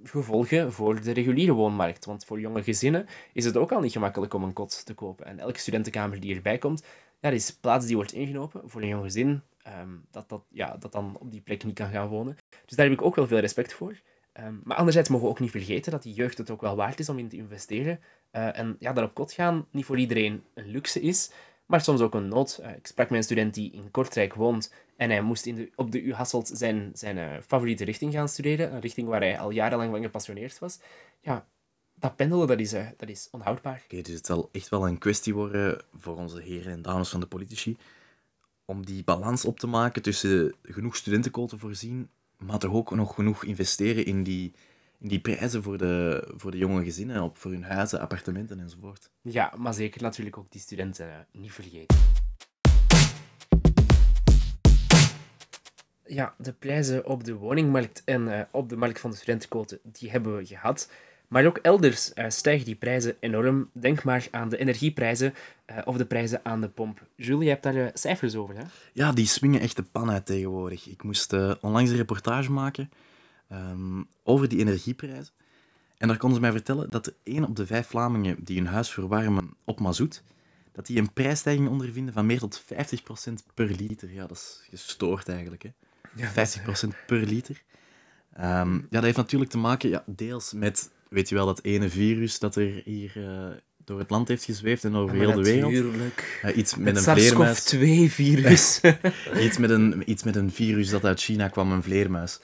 gevolgen 0.04 0.74
voor 0.74 1.02
de 1.02 1.12
reguliere 1.12 1.54
woonmarkt. 1.54 2.06
Want 2.06 2.26
voor 2.26 2.40
jonge 2.40 2.64
gezinnen 2.64 3.06
is 3.34 3.46
het 3.46 3.58
ook 3.58 3.72
al 3.72 3.82
niet 3.82 3.92
gemakkelijk 3.92 4.34
om 4.34 4.44
een 4.44 4.54
kot 4.54 4.86
te 4.86 4.94
kopen. 4.94 5.26
En 5.26 5.40
elke 5.40 5.60
studentenkamer 5.60 6.20
die 6.20 6.36
erbij 6.36 6.58
komt, 6.58 6.84
dat 7.20 7.34
is 7.34 7.54
plaats 7.54 7.86
die 7.86 7.96
wordt 7.96 8.14
ingenomen 8.14 8.62
voor 8.66 8.82
een 8.82 8.88
jong 8.88 9.04
gezin 9.04 9.42
ehm, 9.64 9.90
dat, 10.12 10.30
dat, 10.30 10.44
ja, 10.50 10.78
dat 10.78 10.92
dan 10.92 11.18
op 11.20 11.32
die 11.32 11.42
plek 11.42 11.64
niet 11.64 11.76
kan 11.76 11.90
gaan 11.90 12.08
wonen. 12.08 12.38
Dus 12.66 12.78
daar 12.78 12.86
heb 12.86 12.96
ik 12.96 13.06
ook 13.06 13.16
wel 13.16 13.28
veel 13.28 13.40
respect 13.40 13.74
voor. 13.74 14.02
Um, 14.40 14.62
maar 14.64 14.78
anderzijds 14.78 15.10
mogen 15.10 15.26
we 15.26 15.32
ook 15.32 15.40
niet 15.40 15.52
vergeten 15.52 15.92
dat 15.92 16.04
die 16.04 16.14
jeugd 16.14 16.38
het 16.38 16.50
ook 16.50 16.62
wel 16.62 16.76
waard 16.76 17.00
is 17.00 17.10
om 17.10 17.20
in 17.20 17.30
te 17.30 17.36
investeren. 17.36 18.00
Uh, 18.32 18.58
en 18.58 18.76
ja, 18.80 18.94
daar 18.94 19.04
op 19.04 19.14
kot 19.14 19.32
gaan 19.32 19.68
niet 19.72 19.86
voor 19.86 19.98
iedereen 19.98 20.44
een 20.54 20.68
luxe 20.68 21.02
is 21.02 21.32
maar 21.72 21.82
soms 21.82 22.02
ook 22.02 22.14
een 22.14 22.28
nood. 22.28 22.60
Uh, 22.62 22.76
ik 22.76 22.88
sprak 22.88 23.10
met 23.10 23.18
een 23.18 23.24
student 23.24 23.54
die 23.54 23.72
in 23.72 23.92
Kortrijk 23.92 24.34
woont 24.34 24.74
en 24.96 25.10
hij 25.10 25.22
moest 25.22 25.46
in 25.46 25.56
de, 25.56 25.72
op 25.76 25.92
de 25.92 26.02
U 26.02 26.14
Hasselt 26.14 26.52
zijn, 26.54 26.92
zijn 26.94 27.18
uh, 27.18 27.30
favoriete 27.48 27.84
richting 27.84 28.14
gaan 28.14 28.30
studeren, 28.30 28.74
een 28.74 28.82
richting 28.82 29.08
waar 29.08 29.22
hij 29.22 29.40
al 29.40 29.50
jarenlang 29.50 29.92
van 29.92 30.02
gepassioneerd 30.02 30.60
was. 30.60 30.80
Ja, 31.22 31.46
dat 31.96 32.16
pendelen, 32.16 32.48
dat 32.48 32.60
is, 32.60 32.74
uh, 32.74 32.88
dat 32.98 33.10
is 33.10 33.28
onhoudbaar. 33.32 33.82
Oké, 33.84 34.02
dus 34.02 34.14
het 34.14 34.26
zal 34.26 34.50
echt 34.52 34.70
wel 34.70 34.88
een 34.88 34.98
kwestie 34.98 35.34
worden 35.34 35.82
voor 35.94 36.18
onze 36.18 36.42
heren 36.42 36.72
en 36.72 36.82
dames 36.82 37.10
van 37.10 37.20
de 37.20 37.26
politici 37.26 37.78
om 38.66 38.86
die 38.86 39.04
balans 39.04 39.46
op 39.46 39.60
te 39.60 39.68
maken 39.68 40.02
tussen 40.02 40.56
genoeg 40.64 40.96
studentenkool 40.96 41.48
te 41.48 41.58
voorzien, 41.58 42.10
maar 42.38 42.60
toch 42.60 42.74
ook 42.74 42.96
nog 42.96 43.16
genoeg 43.16 43.44
investeren 43.44 44.06
in 44.06 44.24
die 44.24 44.54
die 45.04 45.20
prijzen 45.20 45.64
voor 45.64 45.78
de, 45.78 46.24
voor 46.36 46.52
de 46.52 46.58
jonge 46.58 46.84
gezinnen, 46.84 47.22
op, 47.22 47.38
voor 47.38 47.52
hun 47.52 47.64
huizen, 47.64 48.00
appartementen 48.00 48.60
enzovoort. 48.60 49.10
Ja, 49.22 49.54
maar 49.58 49.74
zeker 49.74 50.02
natuurlijk 50.02 50.38
ook 50.38 50.52
die 50.52 50.62
studenten 50.62 51.10
eh, 51.10 51.16
niet 51.32 51.52
vergeten. 51.52 51.98
Ja, 56.06 56.34
de 56.38 56.54
prijzen 56.54 57.06
op 57.06 57.24
de 57.24 57.34
woningmarkt 57.34 58.02
en 58.06 58.22
uh, 58.22 58.42
op 58.52 58.70
de 58.70 58.76
markt 58.76 59.00
van 59.00 59.12
de 59.12 59.18
studentenquote, 59.18 59.80
die 59.84 60.12
hebben 60.12 60.38
we 60.38 60.46
gehad. 60.46 60.92
Maar 61.28 61.46
ook 61.46 61.58
elders 61.58 62.12
uh, 62.16 62.26
stijgen 62.28 62.66
die 62.66 62.76
prijzen 62.76 63.16
enorm. 63.20 63.70
Denk 63.74 64.04
maar 64.04 64.28
aan 64.32 64.50
de 64.50 64.58
energieprijzen 64.58 65.34
uh, 65.70 65.78
of 65.86 65.98
de 65.98 66.06
prijzen 66.06 66.40
aan 66.44 66.62
de 66.62 66.70
pomp. 66.70 67.08
Jules, 67.16 67.44
je 67.44 67.50
hebt 67.50 67.64
daar 67.64 67.76
uh, 67.76 67.88
cijfers 67.94 68.36
over, 68.36 68.56
hè? 68.56 68.64
Ja, 68.94 69.12
die 69.12 69.26
swingen 69.26 69.62
echt 69.62 69.76
de 69.76 69.84
pan 69.84 70.12
uit 70.12 70.26
tegenwoordig. 70.26 70.88
Ik 70.88 71.04
moest 71.04 71.34
onlangs 71.62 71.90
een 71.90 71.98
reportage 71.98 72.52
maken 72.52 72.90
um, 73.52 74.08
over 74.24 74.50
die 74.50 74.60
energieprijzen. 74.60 75.34
En 75.98 76.08
daar 76.08 76.18
konden 76.18 76.38
ze 76.38 76.44
mij 76.44 76.52
vertellen 76.52 76.90
dat 76.90 77.06
er 77.06 77.14
één 77.24 77.44
op 77.44 77.56
de 77.56 77.66
vijf 77.66 77.88
Vlamingen 77.88 78.44
die 78.44 78.58
hun 78.58 78.68
huis 78.68 78.90
verwarmen 78.90 79.54
op 79.64 79.80
mazoet, 79.80 80.24
dat 80.72 80.86
die 80.86 80.98
een 80.98 81.14
prijsstijging 81.14 81.70
ondervinden 81.70 82.14
van 82.14 82.26
meer 82.26 82.40
tot 82.40 82.64
50% 82.64 83.34
per 83.54 83.68
liter. 83.68 84.14
Ja, 84.14 84.28
dat 84.28 84.38
is 84.38 84.62
gestoord 84.70 85.30
eigenlijk. 85.30 85.64
Hè? 85.64 85.70
Ja, 86.16 86.30
50% 86.30 87.06
per 87.08 87.26
liter. 87.26 87.62
Um, 88.40 88.74
ja, 88.74 88.88
dat 88.90 89.04
heeft 89.04 89.18
natuurlijk 89.18 89.52
te 89.52 89.58
maken, 89.58 89.90
ja, 89.90 90.04
deels 90.06 90.54
met, 90.54 90.92
weet 91.10 91.30
je 91.30 91.36
wel, 91.36 91.46
dat 91.46 91.64
ene 91.64 91.90
virus 91.90 92.40
dat 92.40 92.56
er 92.56 92.82
hier 92.86 93.18
uh, 93.18 93.48
door 93.78 94.00
het 94.00 94.10
land 94.10 94.28
heeft 94.28 94.44
gezweefd 94.44 94.84
en 94.84 94.96
over 94.96 95.16
ja, 95.16 95.22
heel 95.22 95.36
de 95.36 95.44
wereld. 95.44 95.72
Natuurlijk. 95.72 96.42
Uh, 96.46 96.58
iets 96.58 96.76
met 96.76 96.96
een 96.96 97.02
vleermuis. 97.02 97.58
SARS-CoV-2-virus. 97.58 98.82
iets, 99.46 99.58
met 99.58 99.70
een, 99.70 100.10
iets 100.10 100.24
met 100.24 100.36
een 100.36 100.52
virus 100.52 100.90
dat 100.90 101.06
uit 101.06 101.22
China 101.22 101.48
kwam, 101.48 101.72
een 101.72 101.84
vleermuis. 101.84 102.40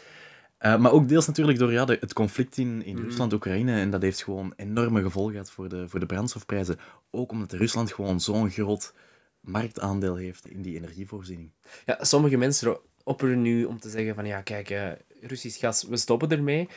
Uh, 0.65 0.77
maar 0.77 0.91
ook 0.91 1.07
deels 1.07 1.27
natuurlijk 1.27 1.59
door 1.59 1.71
ja, 1.71 1.85
de, 1.85 1.97
het 1.99 2.13
conflict 2.13 2.57
in, 2.57 2.83
in 2.83 2.97
mm. 2.97 3.03
Rusland-Oekraïne. 3.03 3.79
En 3.79 3.89
dat 3.89 4.01
heeft 4.01 4.23
gewoon 4.23 4.53
enorme 4.55 5.01
gevolgen 5.01 5.31
gehad 5.31 5.51
voor 5.51 5.69
de, 5.69 5.89
voor 5.89 5.99
de 5.99 6.05
brandstofprijzen. 6.05 6.79
Ook 7.11 7.31
omdat 7.31 7.51
Rusland 7.51 7.93
gewoon 7.93 8.21
zo'n 8.21 8.49
groot 8.49 8.93
marktaandeel 9.39 10.15
heeft 10.15 10.47
in 10.47 10.61
die 10.61 10.75
energievoorziening. 10.75 11.51
Ja, 11.85 11.97
sommige 12.01 12.37
mensen 12.37 12.77
opperen 13.03 13.41
nu 13.41 13.65
om 13.65 13.79
te 13.79 13.89
zeggen 13.89 14.15
van 14.15 14.25
ja, 14.25 14.41
kijk, 14.41 14.69
uh, 14.69 14.91
Russisch 15.21 15.59
gas, 15.59 15.83
we 15.83 15.97
stoppen 15.97 16.29
ermee. 16.29 16.69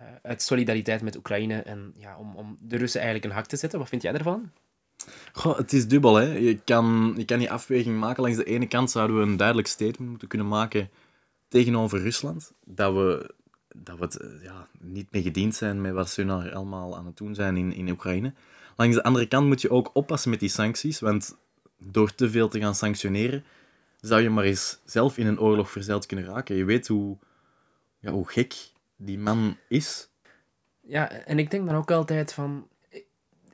Uh, 0.00 0.08
uit 0.22 0.42
solidariteit 0.42 1.02
met 1.02 1.16
Oekraïne 1.16 1.62
en 1.62 1.94
ja, 1.96 2.16
om, 2.18 2.34
om 2.34 2.56
de 2.60 2.76
Russen 2.76 3.00
eigenlijk 3.00 3.30
een 3.30 3.38
hak 3.38 3.46
te 3.48 3.56
zetten. 3.56 3.78
Wat 3.78 3.88
vind 3.88 4.02
jij 4.02 4.12
daarvan? 4.12 4.50
Goh, 5.32 5.56
het 5.56 5.72
is 5.72 5.88
dubbel. 5.88 6.14
Hè. 6.14 6.32
Je, 6.32 6.58
kan, 6.64 7.14
je 7.16 7.24
kan 7.24 7.38
die 7.38 7.50
afweging 7.50 7.98
maken. 7.98 8.22
Langs 8.22 8.38
de 8.38 8.44
ene 8.44 8.68
kant 8.68 8.90
zouden 8.90 9.16
we 9.16 9.22
een 9.22 9.36
duidelijk 9.36 9.68
statement 9.68 10.10
moeten 10.10 10.28
kunnen 10.28 10.48
maken 10.48 10.90
tegenover 11.48 12.00
Rusland. 12.00 12.52
Dat 12.64 12.94
we, 12.94 13.34
dat 13.74 13.98
we 13.98 14.04
het, 14.04 14.16
eh, 14.16 14.42
ja, 14.42 14.68
niet 14.80 15.12
meer 15.12 15.22
gediend 15.22 15.54
zijn 15.54 15.80
met 15.80 15.92
wat 15.92 16.10
ze 16.10 16.22
nu 16.22 16.30
allemaal 16.30 16.96
aan 16.96 17.06
het 17.06 17.16
doen 17.16 17.34
zijn 17.34 17.56
in, 17.56 17.72
in 17.72 17.90
Oekraïne. 17.90 18.32
Langs 18.76 18.96
de 18.96 19.02
andere 19.02 19.26
kant 19.26 19.46
moet 19.46 19.60
je 19.60 19.70
ook 19.70 19.90
oppassen 19.92 20.30
met 20.30 20.40
die 20.40 20.48
sancties. 20.48 21.00
Want 21.00 21.36
door 21.78 22.14
te 22.14 22.30
veel 22.30 22.48
te 22.48 22.60
gaan 22.60 22.74
sanctioneren, 22.74 23.44
zou 24.00 24.22
je 24.22 24.30
maar 24.30 24.44
eens 24.44 24.78
zelf 24.84 25.18
in 25.18 25.26
een 25.26 25.40
oorlog 25.40 25.70
verzeild 25.70 26.06
kunnen 26.06 26.26
raken. 26.26 26.56
Je 26.56 26.64
weet 26.64 26.86
hoe, 26.86 27.16
ja, 27.98 28.10
hoe 28.10 28.28
gek 28.28 28.54
die 28.96 29.18
man 29.18 29.56
is. 29.68 30.08
Ja, 30.80 31.10
en 31.10 31.38
ik 31.38 31.50
denk 31.50 31.66
dan 31.66 31.76
ook 31.76 31.90
altijd 31.90 32.32
van... 32.32 32.68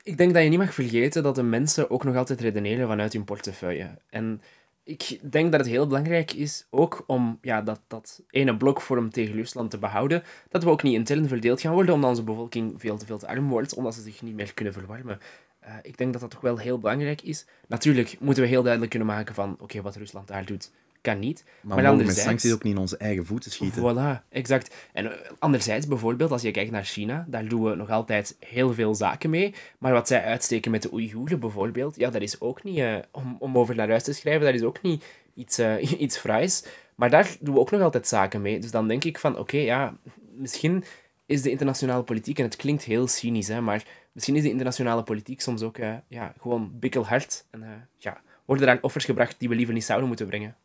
Ik 0.03 0.17
denk 0.17 0.33
dat 0.33 0.43
je 0.43 0.49
niet 0.49 0.59
mag 0.59 0.73
vergeten 0.73 1.23
dat 1.23 1.35
de 1.35 1.43
mensen 1.43 1.89
ook 1.89 2.03
nog 2.03 2.15
altijd 2.15 2.41
redeneren 2.41 2.87
vanuit 2.87 3.13
hun 3.13 3.23
portefeuille. 3.23 3.97
En 4.09 4.41
ik 4.83 5.19
denk 5.31 5.51
dat 5.51 5.59
het 5.59 5.69
heel 5.69 5.87
belangrijk 5.87 6.33
is, 6.33 6.67
ook 6.69 7.03
om 7.07 7.37
ja, 7.41 7.61
dat, 7.61 7.81
dat 7.87 8.23
ene 8.29 8.57
blokvorm 8.57 9.09
tegen 9.09 9.35
Rusland 9.35 9.71
te 9.71 9.77
behouden, 9.77 10.23
dat 10.49 10.63
we 10.63 10.69
ook 10.69 10.83
niet 10.83 10.93
intern 10.93 11.27
verdeeld 11.27 11.61
gaan 11.61 11.73
worden, 11.73 11.93
omdat 11.93 12.09
onze 12.09 12.23
bevolking 12.23 12.73
veel 12.77 12.97
te 12.97 13.05
veel 13.05 13.17
te 13.17 13.27
arm 13.27 13.49
wordt, 13.49 13.75
omdat 13.75 13.95
ze 13.95 14.01
zich 14.01 14.21
niet 14.21 14.35
meer 14.35 14.53
kunnen 14.53 14.73
verwarmen. 14.73 15.19
Uh, 15.63 15.75
ik 15.81 15.97
denk 15.97 16.11
dat 16.11 16.21
dat 16.21 16.31
toch 16.31 16.41
wel 16.41 16.57
heel 16.57 16.79
belangrijk 16.79 17.21
is. 17.21 17.45
Natuurlijk 17.67 18.17
moeten 18.19 18.43
we 18.43 18.49
heel 18.49 18.61
duidelijk 18.61 18.91
kunnen 18.91 19.09
maken 19.09 19.35
van, 19.35 19.57
oké, 19.59 19.81
wat 19.81 19.95
Rusland 19.95 20.27
daar 20.27 20.45
doet, 20.45 20.71
kan 21.03 21.19
niet. 21.19 21.43
Maar, 21.61 21.75
maar 21.75 21.87
anderzijds... 21.87 22.17
met 22.17 22.25
sancties 22.25 22.53
ook 22.53 22.63
niet 22.63 22.73
in 22.73 22.79
onze 22.79 22.97
eigen 22.97 23.25
voeten 23.25 23.51
schieten. 23.51 23.81
Voilà, 23.81 24.29
exact. 24.29 24.75
En 24.93 25.05
uh, 25.05 25.11
anderzijds 25.39 25.87
bijvoorbeeld, 25.87 26.31
als 26.31 26.41
je 26.41 26.51
kijkt 26.51 26.71
naar 26.71 26.83
China, 26.83 27.25
daar 27.27 27.47
doen 27.47 27.63
we 27.63 27.75
nog 27.75 27.89
altijd 27.89 28.35
heel 28.39 28.73
veel 28.73 28.95
zaken 28.95 29.29
mee. 29.29 29.53
Maar 29.77 29.93
wat 29.93 30.07
zij 30.07 30.23
uitsteken 30.23 30.71
met 30.71 30.81
de 30.81 30.93
Oeigoeren 30.93 31.39
bijvoorbeeld, 31.39 31.95
ja, 31.95 32.09
dat 32.09 32.21
is 32.21 32.41
ook 32.41 32.63
niet, 32.63 32.77
uh, 32.77 32.95
om, 33.11 33.35
om 33.39 33.57
over 33.57 33.75
naar 33.75 33.89
huis 33.89 34.03
te 34.03 34.13
schrijven, 34.13 34.45
dat 34.45 34.53
is 34.53 34.61
ook 34.61 34.81
niet 34.81 35.03
iets, 35.33 35.59
uh, 35.59 35.91
iets 36.01 36.17
fraais. 36.17 36.65
Maar 36.95 37.09
daar 37.09 37.35
doen 37.39 37.53
we 37.53 37.59
ook 37.59 37.71
nog 37.71 37.81
altijd 37.81 38.07
zaken 38.07 38.41
mee. 38.41 38.59
Dus 38.59 38.71
dan 38.71 38.87
denk 38.87 39.03
ik 39.03 39.19
van, 39.19 39.37
oké, 39.37 39.57
ja, 39.57 39.97
misschien 40.35 40.83
is 41.25 41.41
de 41.41 41.49
internationale 41.49 42.03
politiek, 42.03 42.37
en 42.37 42.43
het 42.43 42.55
klinkt 42.55 42.83
heel 42.83 43.07
cynisch, 43.07 43.47
hè, 43.47 43.61
maar 43.61 43.85
misschien 44.11 44.35
is 44.35 44.43
de 44.43 44.49
internationale 44.49 45.03
politiek 45.03 45.41
soms 45.41 45.61
ook 45.61 45.77
ja, 46.07 46.33
gewoon 46.39 46.71
bikkelhard. 46.79 47.45
En 47.49 47.87
ja, 47.97 48.21
worden 48.45 48.67
er 48.67 48.73
aan 48.73 48.83
offers 48.83 49.05
gebracht 49.05 49.35
die 49.39 49.49
we 49.49 49.55
liever 49.55 49.73
niet 49.73 49.83
zouden 49.83 50.07
moeten 50.07 50.27
brengen. 50.27 50.55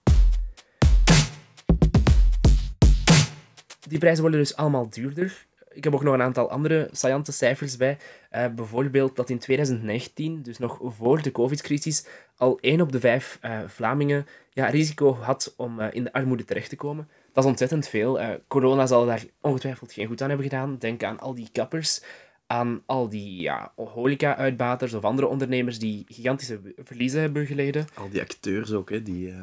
Die 3.89 3.99
prijzen 3.99 4.23
worden 4.23 4.41
dus 4.41 4.57
allemaal 4.57 4.91
duurder. 4.91 5.47
Ik 5.73 5.85
heb 5.85 5.95
ook 5.95 6.03
nog 6.03 6.15
een 6.15 6.23
aantal 6.23 6.51
andere 6.51 6.89
saillante 6.93 7.33
cijfers 7.33 7.77
bij. 7.77 7.99
Uh, 8.33 8.47
bijvoorbeeld 8.47 9.17
dat 9.17 9.31
in 9.31 9.39
2019, 9.39 10.43
dus 10.43 10.59
nog 10.59 10.79
voor 10.83 11.23
de 11.23 11.33
COVID-crisis, 11.33 12.07
al 12.37 12.59
1 12.61 12.81
op 12.81 12.93
de 12.93 13.01
5 13.01 13.39
uh, 13.43 13.59
eh, 13.61 13.69
Vlamingen 13.69 14.27
ja, 14.53 14.67
risico 14.67 15.15
had 15.15 15.55
om 15.57 15.81
uh, 15.81 15.87
in 15.91 16.05
de 16.05 16.13
armoede 16.13 16.45
terecht 16.45 16.69
te 16.69 16.77
komen. 16.77 17.09
Dat 17.33 17.45
is 17.45 17.51
ontzettend 17.51 17.89
veel. 17.89 18.41
corona 18.49 18.87
zal 18.87 19.07
daar 19.07 19.25
ongetwijfeld 19.41 19.93
geen 19.93 20.07
goed 20.07 20.23
aan 20.23 20.29
hebben 20.29 20.49
gedaan. 20.49 20.77
Denk 20.79 21.03
aan 21.03 21.19
al 21.19 21.35
die 21.35 21.49
kappers, 21.53 22.03
aan 22.47 22.83
al 22.87 23.09
die 23.09 23.41
ja, 23.41 23.73
horeca-uitbaters 23.77 24.95
of 24.95 25.05
andere 25.05 25.29
ondernemers 25.29 25.79
die 25.79 26.05
gigantische 26.09 26.61
verliezen 26.77 27.21
hebben 27.21 27.47
geleden. 27.47 27.87
Al 27.95 28.09
die 28.09 28.21
acteurs 28.21 28.73
ook, 28.73 28.91
hè, 28.91 29.03
die, 29.03 29.35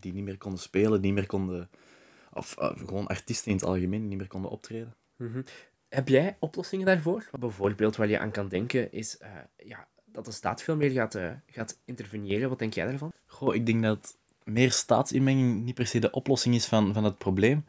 die 0.00 0.12
niet 0.12 0.24
meer 0.24 0.38
konden 0.38 0.60
spelen, 0.60 1.00
niet 1.00 1.14
meer 1.14 1.26
konden 1.26 1.68
of 2.32 2.56
uh, 2.58 2.70
gewoon 2.86 3.06
artiesten 3.06 3.50
in 3.50 3.56
het 3.56 3.66
algemeen 3.66 4.08
niet 4.08 4.18
meer 4.18 4.26
konden 4.26 4.50
optreden. 4.50 4.94
Mm 5.16 5.44
Heb 5.88 6.08
jij 6.08 6.36
oplossingen 6.38 6.86
daarvoor? 6.86 7.28
Bijvoorbeeld 7.38 7.96
waar 7.96 8.08
je 8.08 8.18
aan 8.18 8.30
kan 8.30 8.48
denken 8.48 8.92
is 8.92 9.18
uh, 9.22 9.28
ja, 9.56 9.88
dat 10.04 10.24
de 10.24 10.30
staat 10.30 10.62
veel 10.62 10.76
meer 10.76 10.90
gaat, 10.90 11.14
uh, 11.14 11.30
gaat 11.46 11.78
interveneren. 11.84 12.48
Wat 12.48 12.58
denk 12.58 12.74
jij 12.74 12.86
daarvan? 12.86 13.12
Goh, 13.26 13.54
ik 13.54 13.66
denk 13.66 13.82
dat 13.82 14.16
meer 14.44 14.72
staatsinmenging 14.72 15.64
niet 15.64 15.74
per 15.74 15.86
se 15.86 15.98
de 15.98 16.10
oplossing 16.10 16.54
is 16.54 16.66
van, 16.66 16.94
van 16.94 17.04
het 17.04 17.18
probleem. 17.18 17.64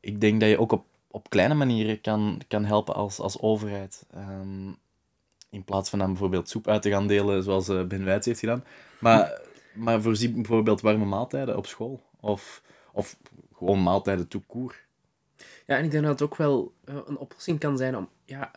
Ik 0.00 0.20
denk 0.20 0.40
dat 0.40 0.48
je 0.48 0.60
ook 0.60 0.72
op, 0.72 0.86
op 1.10 1.30
kleine 1.30 1.54
manieren 1.54 2.00
kan, 2.00 2.40
kan 2.48 2.64
helpen 2.64 2.94
als, 2.94 3.18
als 3.18 3.40
overheid. 3.40 4.06
Um, 4.14 4.76
in 5.50 5.64
plaats 5.64 5.90
van 5.90 5.98
dan 5.98 6.08
bijvoorbeeld 6.08 6.48
soep 6.48 6.68
uit 6.68 6.82
te 6.82 6.90
gaan 6.90 7.06
delen, 7.06 7.42
zoals 7.42 7.66
Ben 7.66 8.04
Wijts 8.04 8.26
heeft 8.26 8.40
gedaan. 8.40 8.64
Maar, 9.00 9.40
maar 9.74 10.02
voorzie 10.02 10.30
bijvoorbeeld 10.30 10.80
warme 10.80 11.04
maaltijden 11.04 11.56
op 11.56 11.66
school. 11.66 12.02
Of, 12.20 12.62
of 12.92 13.16
gewoon 13.58 13.82
maaltijden 13.82 14.28
toekoer. 14.28 14.86
Ja, 15.66 15.76
en 15.76 15.84
ik 15.84 15.90
denk 15.90 16.02
dat 16.02 16.12
het 16.12 16.22
ook 16.22 16.36
wel 16.36 16.74
eh, 16.84 16.96
een 17.06 17.16
oplossing 17.16 17.58
kan 17.58 17.76
zijn 17.76 17.96
om 17.96 18.08
ja, 18.24 18.50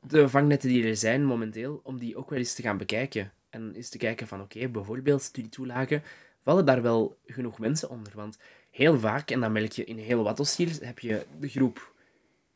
de 0.00 0.28
vangnetten 0.28 0.68
die 0.68 0.86
er 0.86 0.96
zijn 0.96 1.24
momenteel, 1.24 1.80
om 1.82 1.98
die 1.98 2.16
ook 2.16 2.30
wel 2.30 2.38
eens 2.38 2.54
te 2.54 2.62
gaan 2.62 2.78
bekijken. 2.78 3.32
En 3.50 3.74
eens 3.74 3.88
te 3.88 3.98
kijken 3.98 4.26
van, 4.26 4.40
oké, 4.40 4.68
bijvoorbeeld 4.68 5.22
studietoelagen, 5.22 6.02
vallen 6.42 6.66
daar 6.66 6.82
wel 6.82 7.18
genoeg 7.26 7.58
mensen 7.58 7.90
onder? 7.90 8.12
Want 8.14 8.38
heel 8.70 8.98
vaak, 8.98 9.30
en 9.30 9.40
dan 9.40 9.52
merk 9.52 9.72
je 9.72 9.84
in 9.84 9.98
heel 9.98 10.22
wat 10.22 10.36
dossiers, 10.36 10.78
heb 10.80 10.98
je 10.98 11.26
de 11.38 11.48
groep 11.48 11.94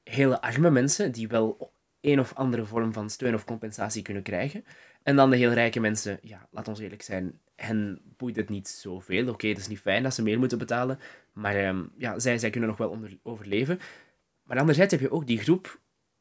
hele 0.02 0.40
arme 0.40 0.70
mensen 0.70 1.12
die 1.12 1.28
wel 1.28 1.72
een 2.00 2.20
of 2.20 2.34
andere 2.34 2.64
vorm 2.64 2.92
van 2.92 3.10
steun 3.10 3.34
of 3.34 3.44
compensatie 3.44 4.02
kunnen 4.02 4.22
krijgen. 4.22 4.64
En 5.02 5.16
dan 5.16 5.30
de 5.30 5.36
heel 5.36 5.52
rijke 5.52 5.80
mensen, 5.80 6.18
ja, 6.22 6.48
laat 6.50 6.68
ons 6.68 6.78
eerlijk 6.78 7.02
zijn, 7.02 7.40
hen 7.56 8.00
boeit 8.16 8.36
het 8.36 8.48
niet 8.48 8.68
zoveel. 8.68 9.22
Oké, 9.22 9.30
okay, 9.30 9.50
het 9.50 9.58
is 9.58 9.68
niet 9.68 9.80
fijn 9.80 10.02
dat 10.02 10.14
ze 10.14 10.22
meer 10.22 10.38
moeten 10.38 10.58
betalen, 10.58 10.98
maar 11.32 11.66
um, 11.66 11.90
ja, 11.98 12.18
zij, 12.18 12.38
zij 12.38 12.50
kunnen 12.50 12.68
nog 12.68 12.78
wel 12.78 12.90
onder, 12.90 13.18
overleven. 13.22 13.80
Maar 14.42 14.58
anderzijds 14.58 14.92
heb 14.92 15.00
je 15.00 15.10
ook 15.10 15.26
die 15.26 15.38
groep, 15.38 15.80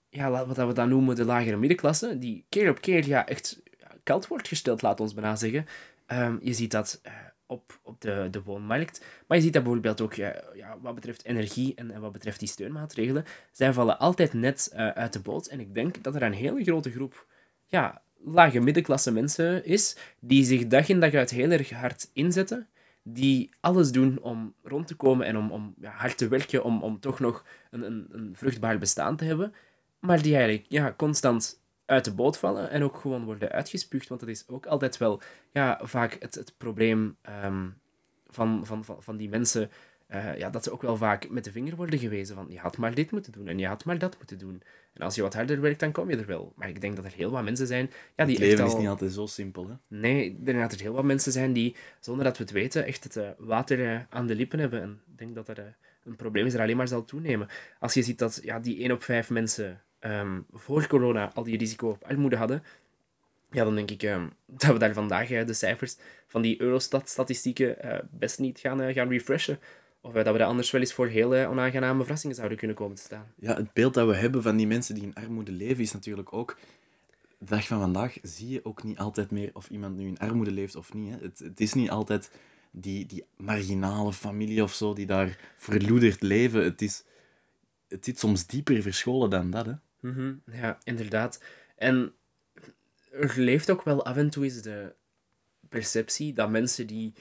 ja, 0.10 0.46
wat 0.46 0.58
we 0.58 0.74
dan 0.74 0.90
noemen 0.90 1.16
de 1.16 1.26
lagere 1.26 1.58
middenklasse, 1.58 2.18
die 2.18 2.46
keer 2.50 2.70
op 2.70 2.82
keer 2.82 3.08
ja, 3.08 3.28
echt 3.28 3.62
koud 4.04 4.28
wordt 4.28 4.48
gesteld, 4.48 4.82
laat 4.82 5.00
ons 5.00 5.14
bijna 5.14 5.36
zeggen. 5.36 5.66
Um, 6.08 6.40
je 6.42 6.54
ziet 6.54 6.72
dat 6.72 7.02
uh, 7.06 7.14
op, 7.46 7.80
op 7.84 8.02
de, 8.02 8.28
de 8.32 8.44
woonmarkt, 8.44 9.06
maar 9.28 9.38
je 9.38 9.44
ziet 9.44 9.54
dat 9.54 9.64
bijvoorbeeld 9.64 10.02
ook 10.02 10.14
ja, 10.14 10.44
wat 10.82 10.96
betreft 10.96 11.26
energie 11.26 11.76
en, 11.76 12.00
wat 12.00 12.12
betreft 12.12 12.40
die 12.40 12.48
steunmaatregelen. 12.48 13.26
Zij 13.52 13.74
vallen 13.74 14.00
altijd 14.00 14.34
net 14.34 14.72
uh, 14.74 14.90
uit 14.90 15.14
de 15.14 15.20
boot. 15.20 15.48
En 15.48 15.60
ik 15.60 15.74
denk 15.74 16.04
dat 16.04 16.16
er 16.16 16.22
een 16.22 16.34
hele 16.34 16.64
grote 16.64 16.92
groep 16.92 17.28
ja, 17.66 18.02
lage 18.26 18.60
middenklasse 18.60 19.12
mensen 19.12 19.66
is, 19.66 19.98
die 20.20 20.44
zich 20.44 20.68
dag 20.68 20.90
in 20.90 21.00
dag 21.00 21.14
uit 21.14 21.30
heel 21.30 21.52
erg 21.52 21.70
hard 21.70 22.10
inzetten, 22.14 22.68
die 23.04 23.50
alles 23.60 23.92
doen 23.92 24.20
om 24.22 24.54
rond 24.64 24.88
te 24.88 24.96
komen 24.96 25.26
en 25.26 25.38
om, 25.38 25.52
om 25.52 25.74
ja, 25.80 25.92
hard 25.92 26.18
te 26.18 26.28
werken, 26.28 26.64
om, 26.64 26.84
om 26.84 27.00
toch 27.00 27.20
nog 27.20 27.46
een, 27.72 27.82
een, 27.82 28.08
een 28.10 28.36
vruchtbaar 28.36 28.78
bestaan 28.78 29.16
te 29.16 29.26
hebben, 29.26 29.54
maar 30.00 30.22
die 30.22 30.36
eigenlijk 30.36 30.66
ja, 30.70 30.94
constant 30.98 31.64
uit 31.86 32.06
de 32.06 32.14
boot 32.14 32.38
vallen 32.38 32.70
en 32.70 32.84
ook 32.84 32.96
gewoon 32.96 33.26
worden 33.26 33.52
uitgespuugd, 33.52 34.08
want 34.08 34.20
dat 34.20 34.30
is 34.30 34.48
ook 34.48 34.66
altijd 34.66 34.98
wel 34.98 35.22
ja, 35.52 35.80
vaak 35.84 36.18
het, 36.20 36.36
het 36.36 36.54
probleem 36.58 37.18
um, 37.44 37.78
van, 38.28 38.66
van, 38.66 38.86
van, 38.86 39.04
van 39.04 39.18
die 39.18 39.30
mensen 39.30 39.70
uh, 40.16 40.38
ja, 40.38 40.50
dat 40.50 40.64
ze 40.64 40.72
ook 40.72 40.82
wel 40.82 40.98
vaak 40.98 41.30
met 41.30 41.44
de 41.44 41.52
vinger 41.52 41.76
worden 41.76 42.00
gewezen 42.00 42.36
van 42.36 42.46
je 42.50 42.60
had 42.60 42.78
maar 42.78 42.96
dit 42.96 43.12
moeten 43.12 43.32
doen 43.32 43.48
en 43.48 43.60
je 43.60 43.68
had 43.68 43.86
maar 43.86 43.98
dat 43.98 44.18
moeten 44.18 44.38
doen. 44.38 44.62
En 44.94 45.02
als 45.02 45.16
je 45.16 45.22
wat 45.22 45.34
harder 45.34 45.62
werkt, 45.62 45.80
dan 45.80 45.92
kom 45.92 46.10
je 46.10 46.18
er 46.18 46.26
wel. 46.26 46.54
Maar 46.56 46.70
ik 46.70 46.82
denk 46.82 46.96
dat 46.96 47.06
er 47.06 47.12
heel 47.12 47.32
wat 47.32 47.44
mensen 47.44 47.68
zijn... 47.68 47.90
Ja, 48.16 48.26
die 48.26 48.36
het 48.36 48.44
leven 48.44 48.64
echt 48.64 48.72
al... 48.72 48.76
is 48.76 48.82
niet 48.82 48.90
altijd 48.90 49.12
zo 49.12 49.26
simpel, 49.26 49.68
hè? 49.68 49.76
Nee, 49.88 50.26
ik 50.26 50.46
denk 50.46 50.60
dat 50.60 50.72
er 50.72 50.80
heel 50.80 50.94
wat 50.94 51.04
mensen 51.04 51.32
zijn 51.32 51.54
die, 51.54 51.76
zonder 52.00 52.24
dat 52.24 52.38
we 52.38 52.44
het 52.44 52.54
weten, 52.54 52.86
echt 52.86 53.04
het 53.04 53.16
uh, 53.16 53.30
water 53.38 53.80
uh, 53.80 54.00
aan 54.10 54.28
de 54.28 54.36
lippen 54.36 54.60
hebben. 54.60 54.82
En 54.82 55.02
ik 55.12 55.18
denk 55.18 55.36
dat 55.36 55.48
er 55.48 55.76
een 56.04 56.16
probleem 56.16 56.46
is 56.46 56.52
dat 56.52 56.62
alleen 56.62 56.78
maar 56.78 56.88
zal 56.88 57.06
toenemen. 57.06 57.48
Als 57.80 57.94
je 57.94 58.04
ziet 58.04 58.20
dat 58.20 58.40
ja, 58.44 58.60
die 58.60 58.80
1 58.80 58.92
op 58.92 59.04
5 59.04 59.30
mensen 59.30 59.82
ehm, 60.00 60.40
voor 60.52 60.88
corona 60.88 61.32
al 61.34 61.44
die 61.44 61.58
risico 61.58 61.90
op 61.90 62.04
armoede 62.04 62.36
hadden, 62.36 62.64
ja, 63.56 63.64
dan 63.64 63.76
denk 63.76 63.92
ik 63.92 64.04
ehm, 64.04 64.28
dat 64.62 64.72
we 64.72 64.80
daar 64.80 64.94
vandaag 64.94 65.32
eh, 65.32 65.46
de 65.46 65.54
cijfers 65.54 65.98
van 66.28 66.42
die 66.42 66.62
Eurostat-statistieken 66.62 67.82
eh, 67.82 68.00
best 68.12 68.40
niet 68.40 68.60
gaan, 68.60 68.82
eh, 68.82 68.94
gaan 68.94 69.10
refreshen. 69.10 69.60
Of 70.06 70.14
dat 70.14 70.32
we 70.32 70.38
daar 70.38 70.48
anders 70.48 70.72
wel 70.72 70.82
eens 70.82 70.94
voor 70.94 71.08
heel 71.08 71.46
onaangename 71.48 72.02
verrassingen 72.02 72.36
zouden 72.36 72.58
kunnen 72.58 72.76
komen 72.76 72.96
te 72.96 73.02
staan. 73.02 73.34
Ja, 73.36 73.56
het 73.56 73.74
beeld 73.74 73.94
dat 73.94 74.08
we 74.08 74.16
hebben 74.16 74.42
van 74.42 74.58
die 74.58 74.68
mensen 74.68 74.96
die 74.96 75.04
in 75.04 75.14
armoede 75.16 75.52
leven 75.52 75.84
is 75.84 75.94
natuurlijk 75.94 76.34
ook... 76.34 76.58
De 77.38 77.46
dag 77.46 77.68
van 77.68 77.80
vandaag 77.80 78.18
zie 78.22 78.50
je 78.50 78.66
ook 78.66 78.84
niet 78.84 78.98
altijd 78.98 79.32
meer 79.32 79.50
of 79.54 79.70
iemand 79.70 79.98
nu 79.98 80.08
in 80.08 80.18
armoede 80.18 80.52
leeft 80.52 80.76
of 80.76 80.94
niet. 80.94 81.14
Hè. 81.14 81.18
Het, 81.22 81.40
het 81.40 81.60
is 81.60 81.74
niet 81.74 81.90
altijd 81.90 82.32
die, 82.72 83.06
die 83.06 83.26
marginale 83.38 84.14
familie 84.14 84.64
of 84.64 84.74
zo 84.74 84.94
die 84.94 85.06
daar 85.06 85.38
verloederd 85.58 86.22
leven. 86.22 86.64
Het 86.64 86.82
is, 86.82 87.04
het 87.88 88.06
zit 88.06 88.20
soms 88.20 88.48
dieper 88.48 88.82
verscholen 88.82 89.30
dan 89.30 89.50
dat. 89.50 89.66
Hè. 89.66 89.74
Mhm, 90.00 90.34
ja, 90.52 90.78
inderdaad. 90.84 91.44
En 91.76 92.14
er 93.12 93.34
leeft 93.36 93.70
ook 93.72 93.84
wel 93.84 94.06
af 94.06 94.18
en 94.18 94.30
toe 94.30 94.44
eens 94.44 94.62
de 94.62 94.94
perceptie 95.70 96.34
dat 96.34 96.50
mensen 96.50 96.88
die, 96.88 97.14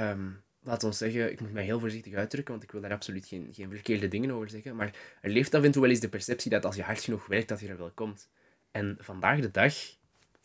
um, 0.00 0.42
laten 0.62 0.88
we 0.88 0.94
zeggen, 0.94 1.32
ik 1.32 1.40
moet 1.40 1.52
mij 1.52 1.64
heel 1.64 1.80
voorzichtig 1.80 2.14
uitdrukken, 2.14 2.52
want 2.52 2.64
ik 2.64 2.72
wil 2.72 2.80
daar 2.80 2.92
absoluut 2.92 3.26
geen, 3.26 3.48
geen 3.52 3.70
verkeerde 3.70 4.08
dingen 4.08 4.30
over 4.30 4.50
zeggen, 4.50 4.76
maar 4.76 4.94
er 5.20 5.30
leeft 5.30 5.54
af 5.54 5.62
en 5.62 5.70
toe 5.70 5.82
wel 5.82 5.90
eens 5.90 6.00
de 6.00 6.08
perceptie 6.08 6.50
dat 6.50 6.64
als 6.64 6.76
je 6.76 6.82
hard 6.82 7.00
genoeg 7.00 7.26
werkt, 7.26 7.48
dat 7.48 7.60
je 7.60 7.68
er 7.68 7.78
wel 7.78 7.90
komt. 7.94 8.28
En 8.70 8.96
vandaag 9.00 9.40
de 9.40 9.50
dag, 9.50 9.74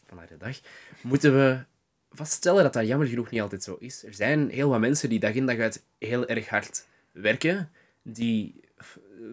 vandaag 0.05 0.27
de 0.27 0.37
dag, 0.37 0.59
moeten 1.01 1.33
we 1.33 1.63
vaststellen 2.11 2.63
dat 2.63 2.73
dat 2.73 2.87
jammer 2.87 3.07
genoeg 3.07 3.29
niet 3.29 3.41
altijd 3.41 3.63
zo 3.63 3.75
is. 3.79 4.03
Er 4.03 4.13
zijn 4.13 4.49
heel 4.49 4.69
wat 4.69 4.79
mensen 4.79 5.09
die 5.09 5.19
dag 5.19 5.33
in 5.33 5.45
dag 5.45 5.57
uit 5.57 5.83
heel 5.97 6.27
erg 6.27 6.49
hard 6.49 6.87
werken, 7.11 7.71
die 8.01 8.61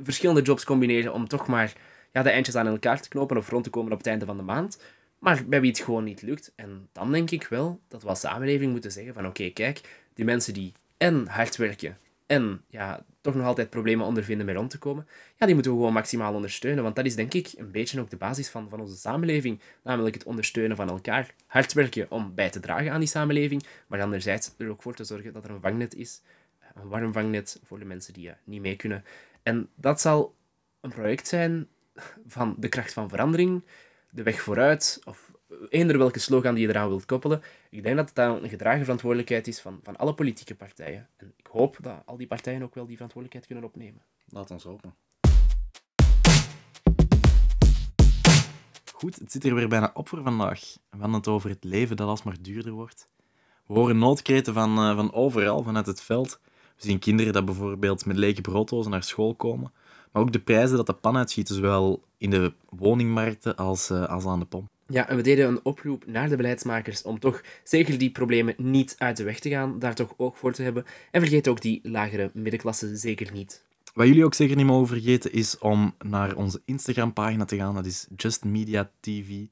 verschillende 0.03 0.43
jobs 0.43 0.64
combineren 0.64 1.12
om 1.12 1.29
toch 1.29 1.47
maar 1.47 1.73
ja, 2.12 2.23
de 2.23 2.31
eindjes 2.31 2.55
aan 2.55 2.67
elkaar 2.67 3.00
te 3.00 3.09
knopen 3.09 3.37
of 3.37 3.49
rond 3.49 3.64
te 3.64 3.71
komen 3.71 3.93
op 3.93 3.99
het 3.99 4.07
einde 4.07 4.25
van 4.25 4.37
de 4.37 4.43
maand. 4.43 4.79
Maar 5.19 5.45
bij 5.47 5.61
wie 5.61 5.71
het 5.71 5.81
gewoon 5.81 6.05
niet 6.05 6.23
lukt. 6.23 6.53
En 6.57 6.88
dan 6.93 7.12
denk 7.12 7.31
ik 7.31 7.47
wel 7.47 7.81
dat 7.88 8.03
we 8.03 8.09
als 8.09 8.21
samenleving 8.21 8.73
moeten 8.73 8.93
zeggen 8.93 9.14
van 9.14 9.26
oké, 9.26 9.50
kijk, 9.50 10.03
die 10.14 10.25
mensen 10.25 10.54
die 10.54 10.73
en 10.97 11.26
hard 11.26 11.56
werken 11.56 11.99
en 12.26 12.62
ja, 12.68 13.04
toch 13.21 13.35
nog 13.35 13.47
altijd 13.47 13.71
problemen 13.71 14.06
ondervinden 14.06 14.47
met 14.47 14.56
rond 14.56 14.71
te 14.71 14.78
komen, 14.78 15.06
ja, 15.37 15.47
die 15.47 15.54
moeten 15.54 15.73
we 15.73 15.78
gewoon 15.78 15.92
maximaal 15.92 16.35
ondersteunen. 16.35 16.83
Want 16.83 16.97
dat 16.97 17.04
is 17.04 17.14
denk 17.14 17.35
ik 17.35 17.52
een 17.56 17.71
beetje 17.71 18.00
ook 18.00 18.11
de 18.11 18.16
basis 18.16 18.49
van, 18.49 18.68
van 18.68 18.80
onze 18.80 18.97
samenleving. 18.97 19.61
Namelijk 19.83 20.14
het 20.14 20.25
ondersteunen 20.25 20.76
van 20.76 20.88
elkaar. 20.88 21.35
Hard 21.47 21.73
werken 21.73 22.11
om 22.11 22.35
bij 22.35 22.50
te 22.50 22.61
dragen 22.61 22.92
aan 22.92 22.99
die 22.99 23.09
samenleving, 23.09 23.64
maar 23.87 24.02
anderzijds 24.02 24.54
er 24.59 24.68
ook 24.68 24.83
voor 24.83 24.94
te 24.94 25.04
zorgen 25.04 25.33
dat 25.33 25.44
er 25.44 25.50
een 25.50 25.61
vangnet 25.61 25.94
is. 25.94 26.21
Een 26.75 26.88
warm 26.88 27.12
vangnet 27.12 27.61
voor 27.64 27.78
de 27.78 27.85
mensen 27.85 28.12
die 28.12 28.26
uh, 28.26 28.33
niet 28.44 28.61
mee 28.61 28.76
kunnen. 28.76 29.04
En 29.42 29.68
dat 29.75 30.00
zal 30.00 30.35
een 30.80 30.90
project 30.90 31.28
zijn 31.28 31.68
van 32.26 32.54
de 32.59 32.68
kracht 32.68 32.92
van 32.92 33.09
verandering, 33.09 33.62
de 34.11 34.23
weg 34.23 34.40
vooruit, 34.40 35.00
of 35.04 35.33
eender 35.69 35.99
welke 35.99 36.19
slogan 36.19 36.55
die 36.55 36.67
je 36.67 36.69
eraan 36.69 36.89
wilt 36.89 37.07
koppelen. 37.07 37.43
Ik 37.71 37.83
denk 37.83 37.97
dat 37.97 38.07
het 38.07 38.15
dan 38.15 38.43
een 38.43 38.49
gedragen 38.49 38.81
verantwoordelijkheid 38.81 39.47
is 39.47 39.61
van, 39.61 39.81
van 39.83 39.97
alle 39.97 40.15
politieke 40.15 40.55
partijen. 40.55 41.09
En 41.17 41.33
ik 41.37 41.47
hoop 41.47 41.77
dat 41.81 42.03
al 42.05 42.17
die 42.17 42.27
partijen 42.27 42.63
ook 42.63 42.75
wel 42.75 42.87
die 42.87 42.97
verantwoordelijkheid 42.97 43.47
kunnen 43.47 43.65
opnemen. 43.65 44.03
Laat 44.29 44.51
ons 44.51 44.65
hopen. 44.65 44.95
Goed, 48.93 49.19
het 49.19 49.33
zit 49.33 49.45
er 49.45 49.55
weer 49.55 49.69
bijna 49.69 49.91
op 49.95 50.09
voor 50.09 50.23
vandaag. 50.23 50.61
We 50.91 50.99
hadden 50.99 51.17
het 51.17 51.29
over 51.29 51.51
het 51.51 51.65
leven 51.65 51.97
dat 51.97 52.09
alsmaar 52.09 52.37
duurder 52.41 52.73
wordt. 52.73 53.07
We 53.67 53.75
horen 53.75 53.99
noodkreten 53.99 54.55
van, 54.55 54.79
uh, 54.79 54.97
van 54.97 55.13
overal, 55.13 55.63
vanuit 55.63 55.87
het 55.87 56.01
veld. 56.01 56.41
We 56.77 56.83
zien 56.83 56.99
kinderen 56.99 57.33
dat 57.33 57.45
bijvoorbeeld 57.45 58.07
met 58.07 58.17
lege 58.17 58.41
brooddozen 58.41 58.91
naar 58.91 59.03
school 59.03 59.35
komen. 59.35 59.73
Maar 60.13 60.23
ook 60.23 60.33
de 60.33 60.41
prijzen 60.41 60.77
dat 60.77 60.87
de 60.87 60.93
pan 60.93 61.17
uitschieten, 61.17 61.55
zowel 61.55 62.05
in 62.19 62.31
de 62.31 62.53
woningmarkten 62.69 63.57
als, 63.57 63.91
uh, 63.91 64.05
als 64.05 64.27
aan 64.27 64.39
de 64.39 64.45
pomp. 64.45 64.69
Ja, 64.95 65.09
en 65.09 65.17
we 65.17 65.23
deden 65.23 65.49
een 65.49 65.61
oproep 65.63 66.07
naar 66.07 66.29
de 66.29 66.37
beleidsmakers 66.37 67.03
om 67.03 67.19
toch 67.19 67.43
zeker 67.65 67.99
die 67.99 68.11
problemen 68.11 68.54
niet 68.57 68.95
uit 68.99 69.17
de 69.17 69.23
weg 69.23 69.39
te 69.39 69.49
gaan, 69.49 69.78
daar 69.78 69.95
toch 69.95 70.15
ook 70.17 70.37
voor 70.37 70.52
te 70.52 70.63
hebben. 70.63 70.85
En 71.11 71.21
vergeet 71.21 71.49
ook 71.49 71.61
die 71.61 71.80
lagere 71.83 72.30
middenklasse 72.35 72.97
zeker 72.97 73.33
niet. 73.33 73.65
Wat 73.95 74.07
jullie 74.07 74.25
ook 74.25 74.35
zeker 74.35 74.57
niet 74.57 74.67
mogen 74.67 74.87
vergeten 74.87 75.33
is 75.33 75.59
om 75.59 75.95
naar 76.04 76.37
onze 76.37 76.63
Instagram-pagina 76.65 77.45
te 77.45 77.57
gaan. 77.57 77.75
Dat 77.75 77.87
is 77.87 78.07
Just 78.17 78.45
Media 78.45 78.91
TV. 79.00 79.45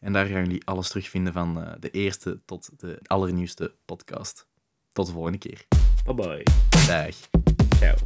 En 0.00 0.12
daar 0.12 0.26
gaan 0.26 0.42
jullie 0.44 0.66
alles 0.66 0.88
terugvinden 0.88 1.32
van 1.32 1.58
uh, 1.58 1.72
de 1.80 1.90
eerste 1.90 2.40
tot 2.44 2.70
de 2.76 2.98
allernieuwste 3.02 3.74
podcast. 3.84 4.46
Tot 4.92 5.06
de 5.06 5.12
volgende 5.12 5.38
keer. 5.38 5.64
Bye 6.04 6.14
bye. 6.14 6.42
Dag. 6.86 7.14
Ciao. 7.76 7.96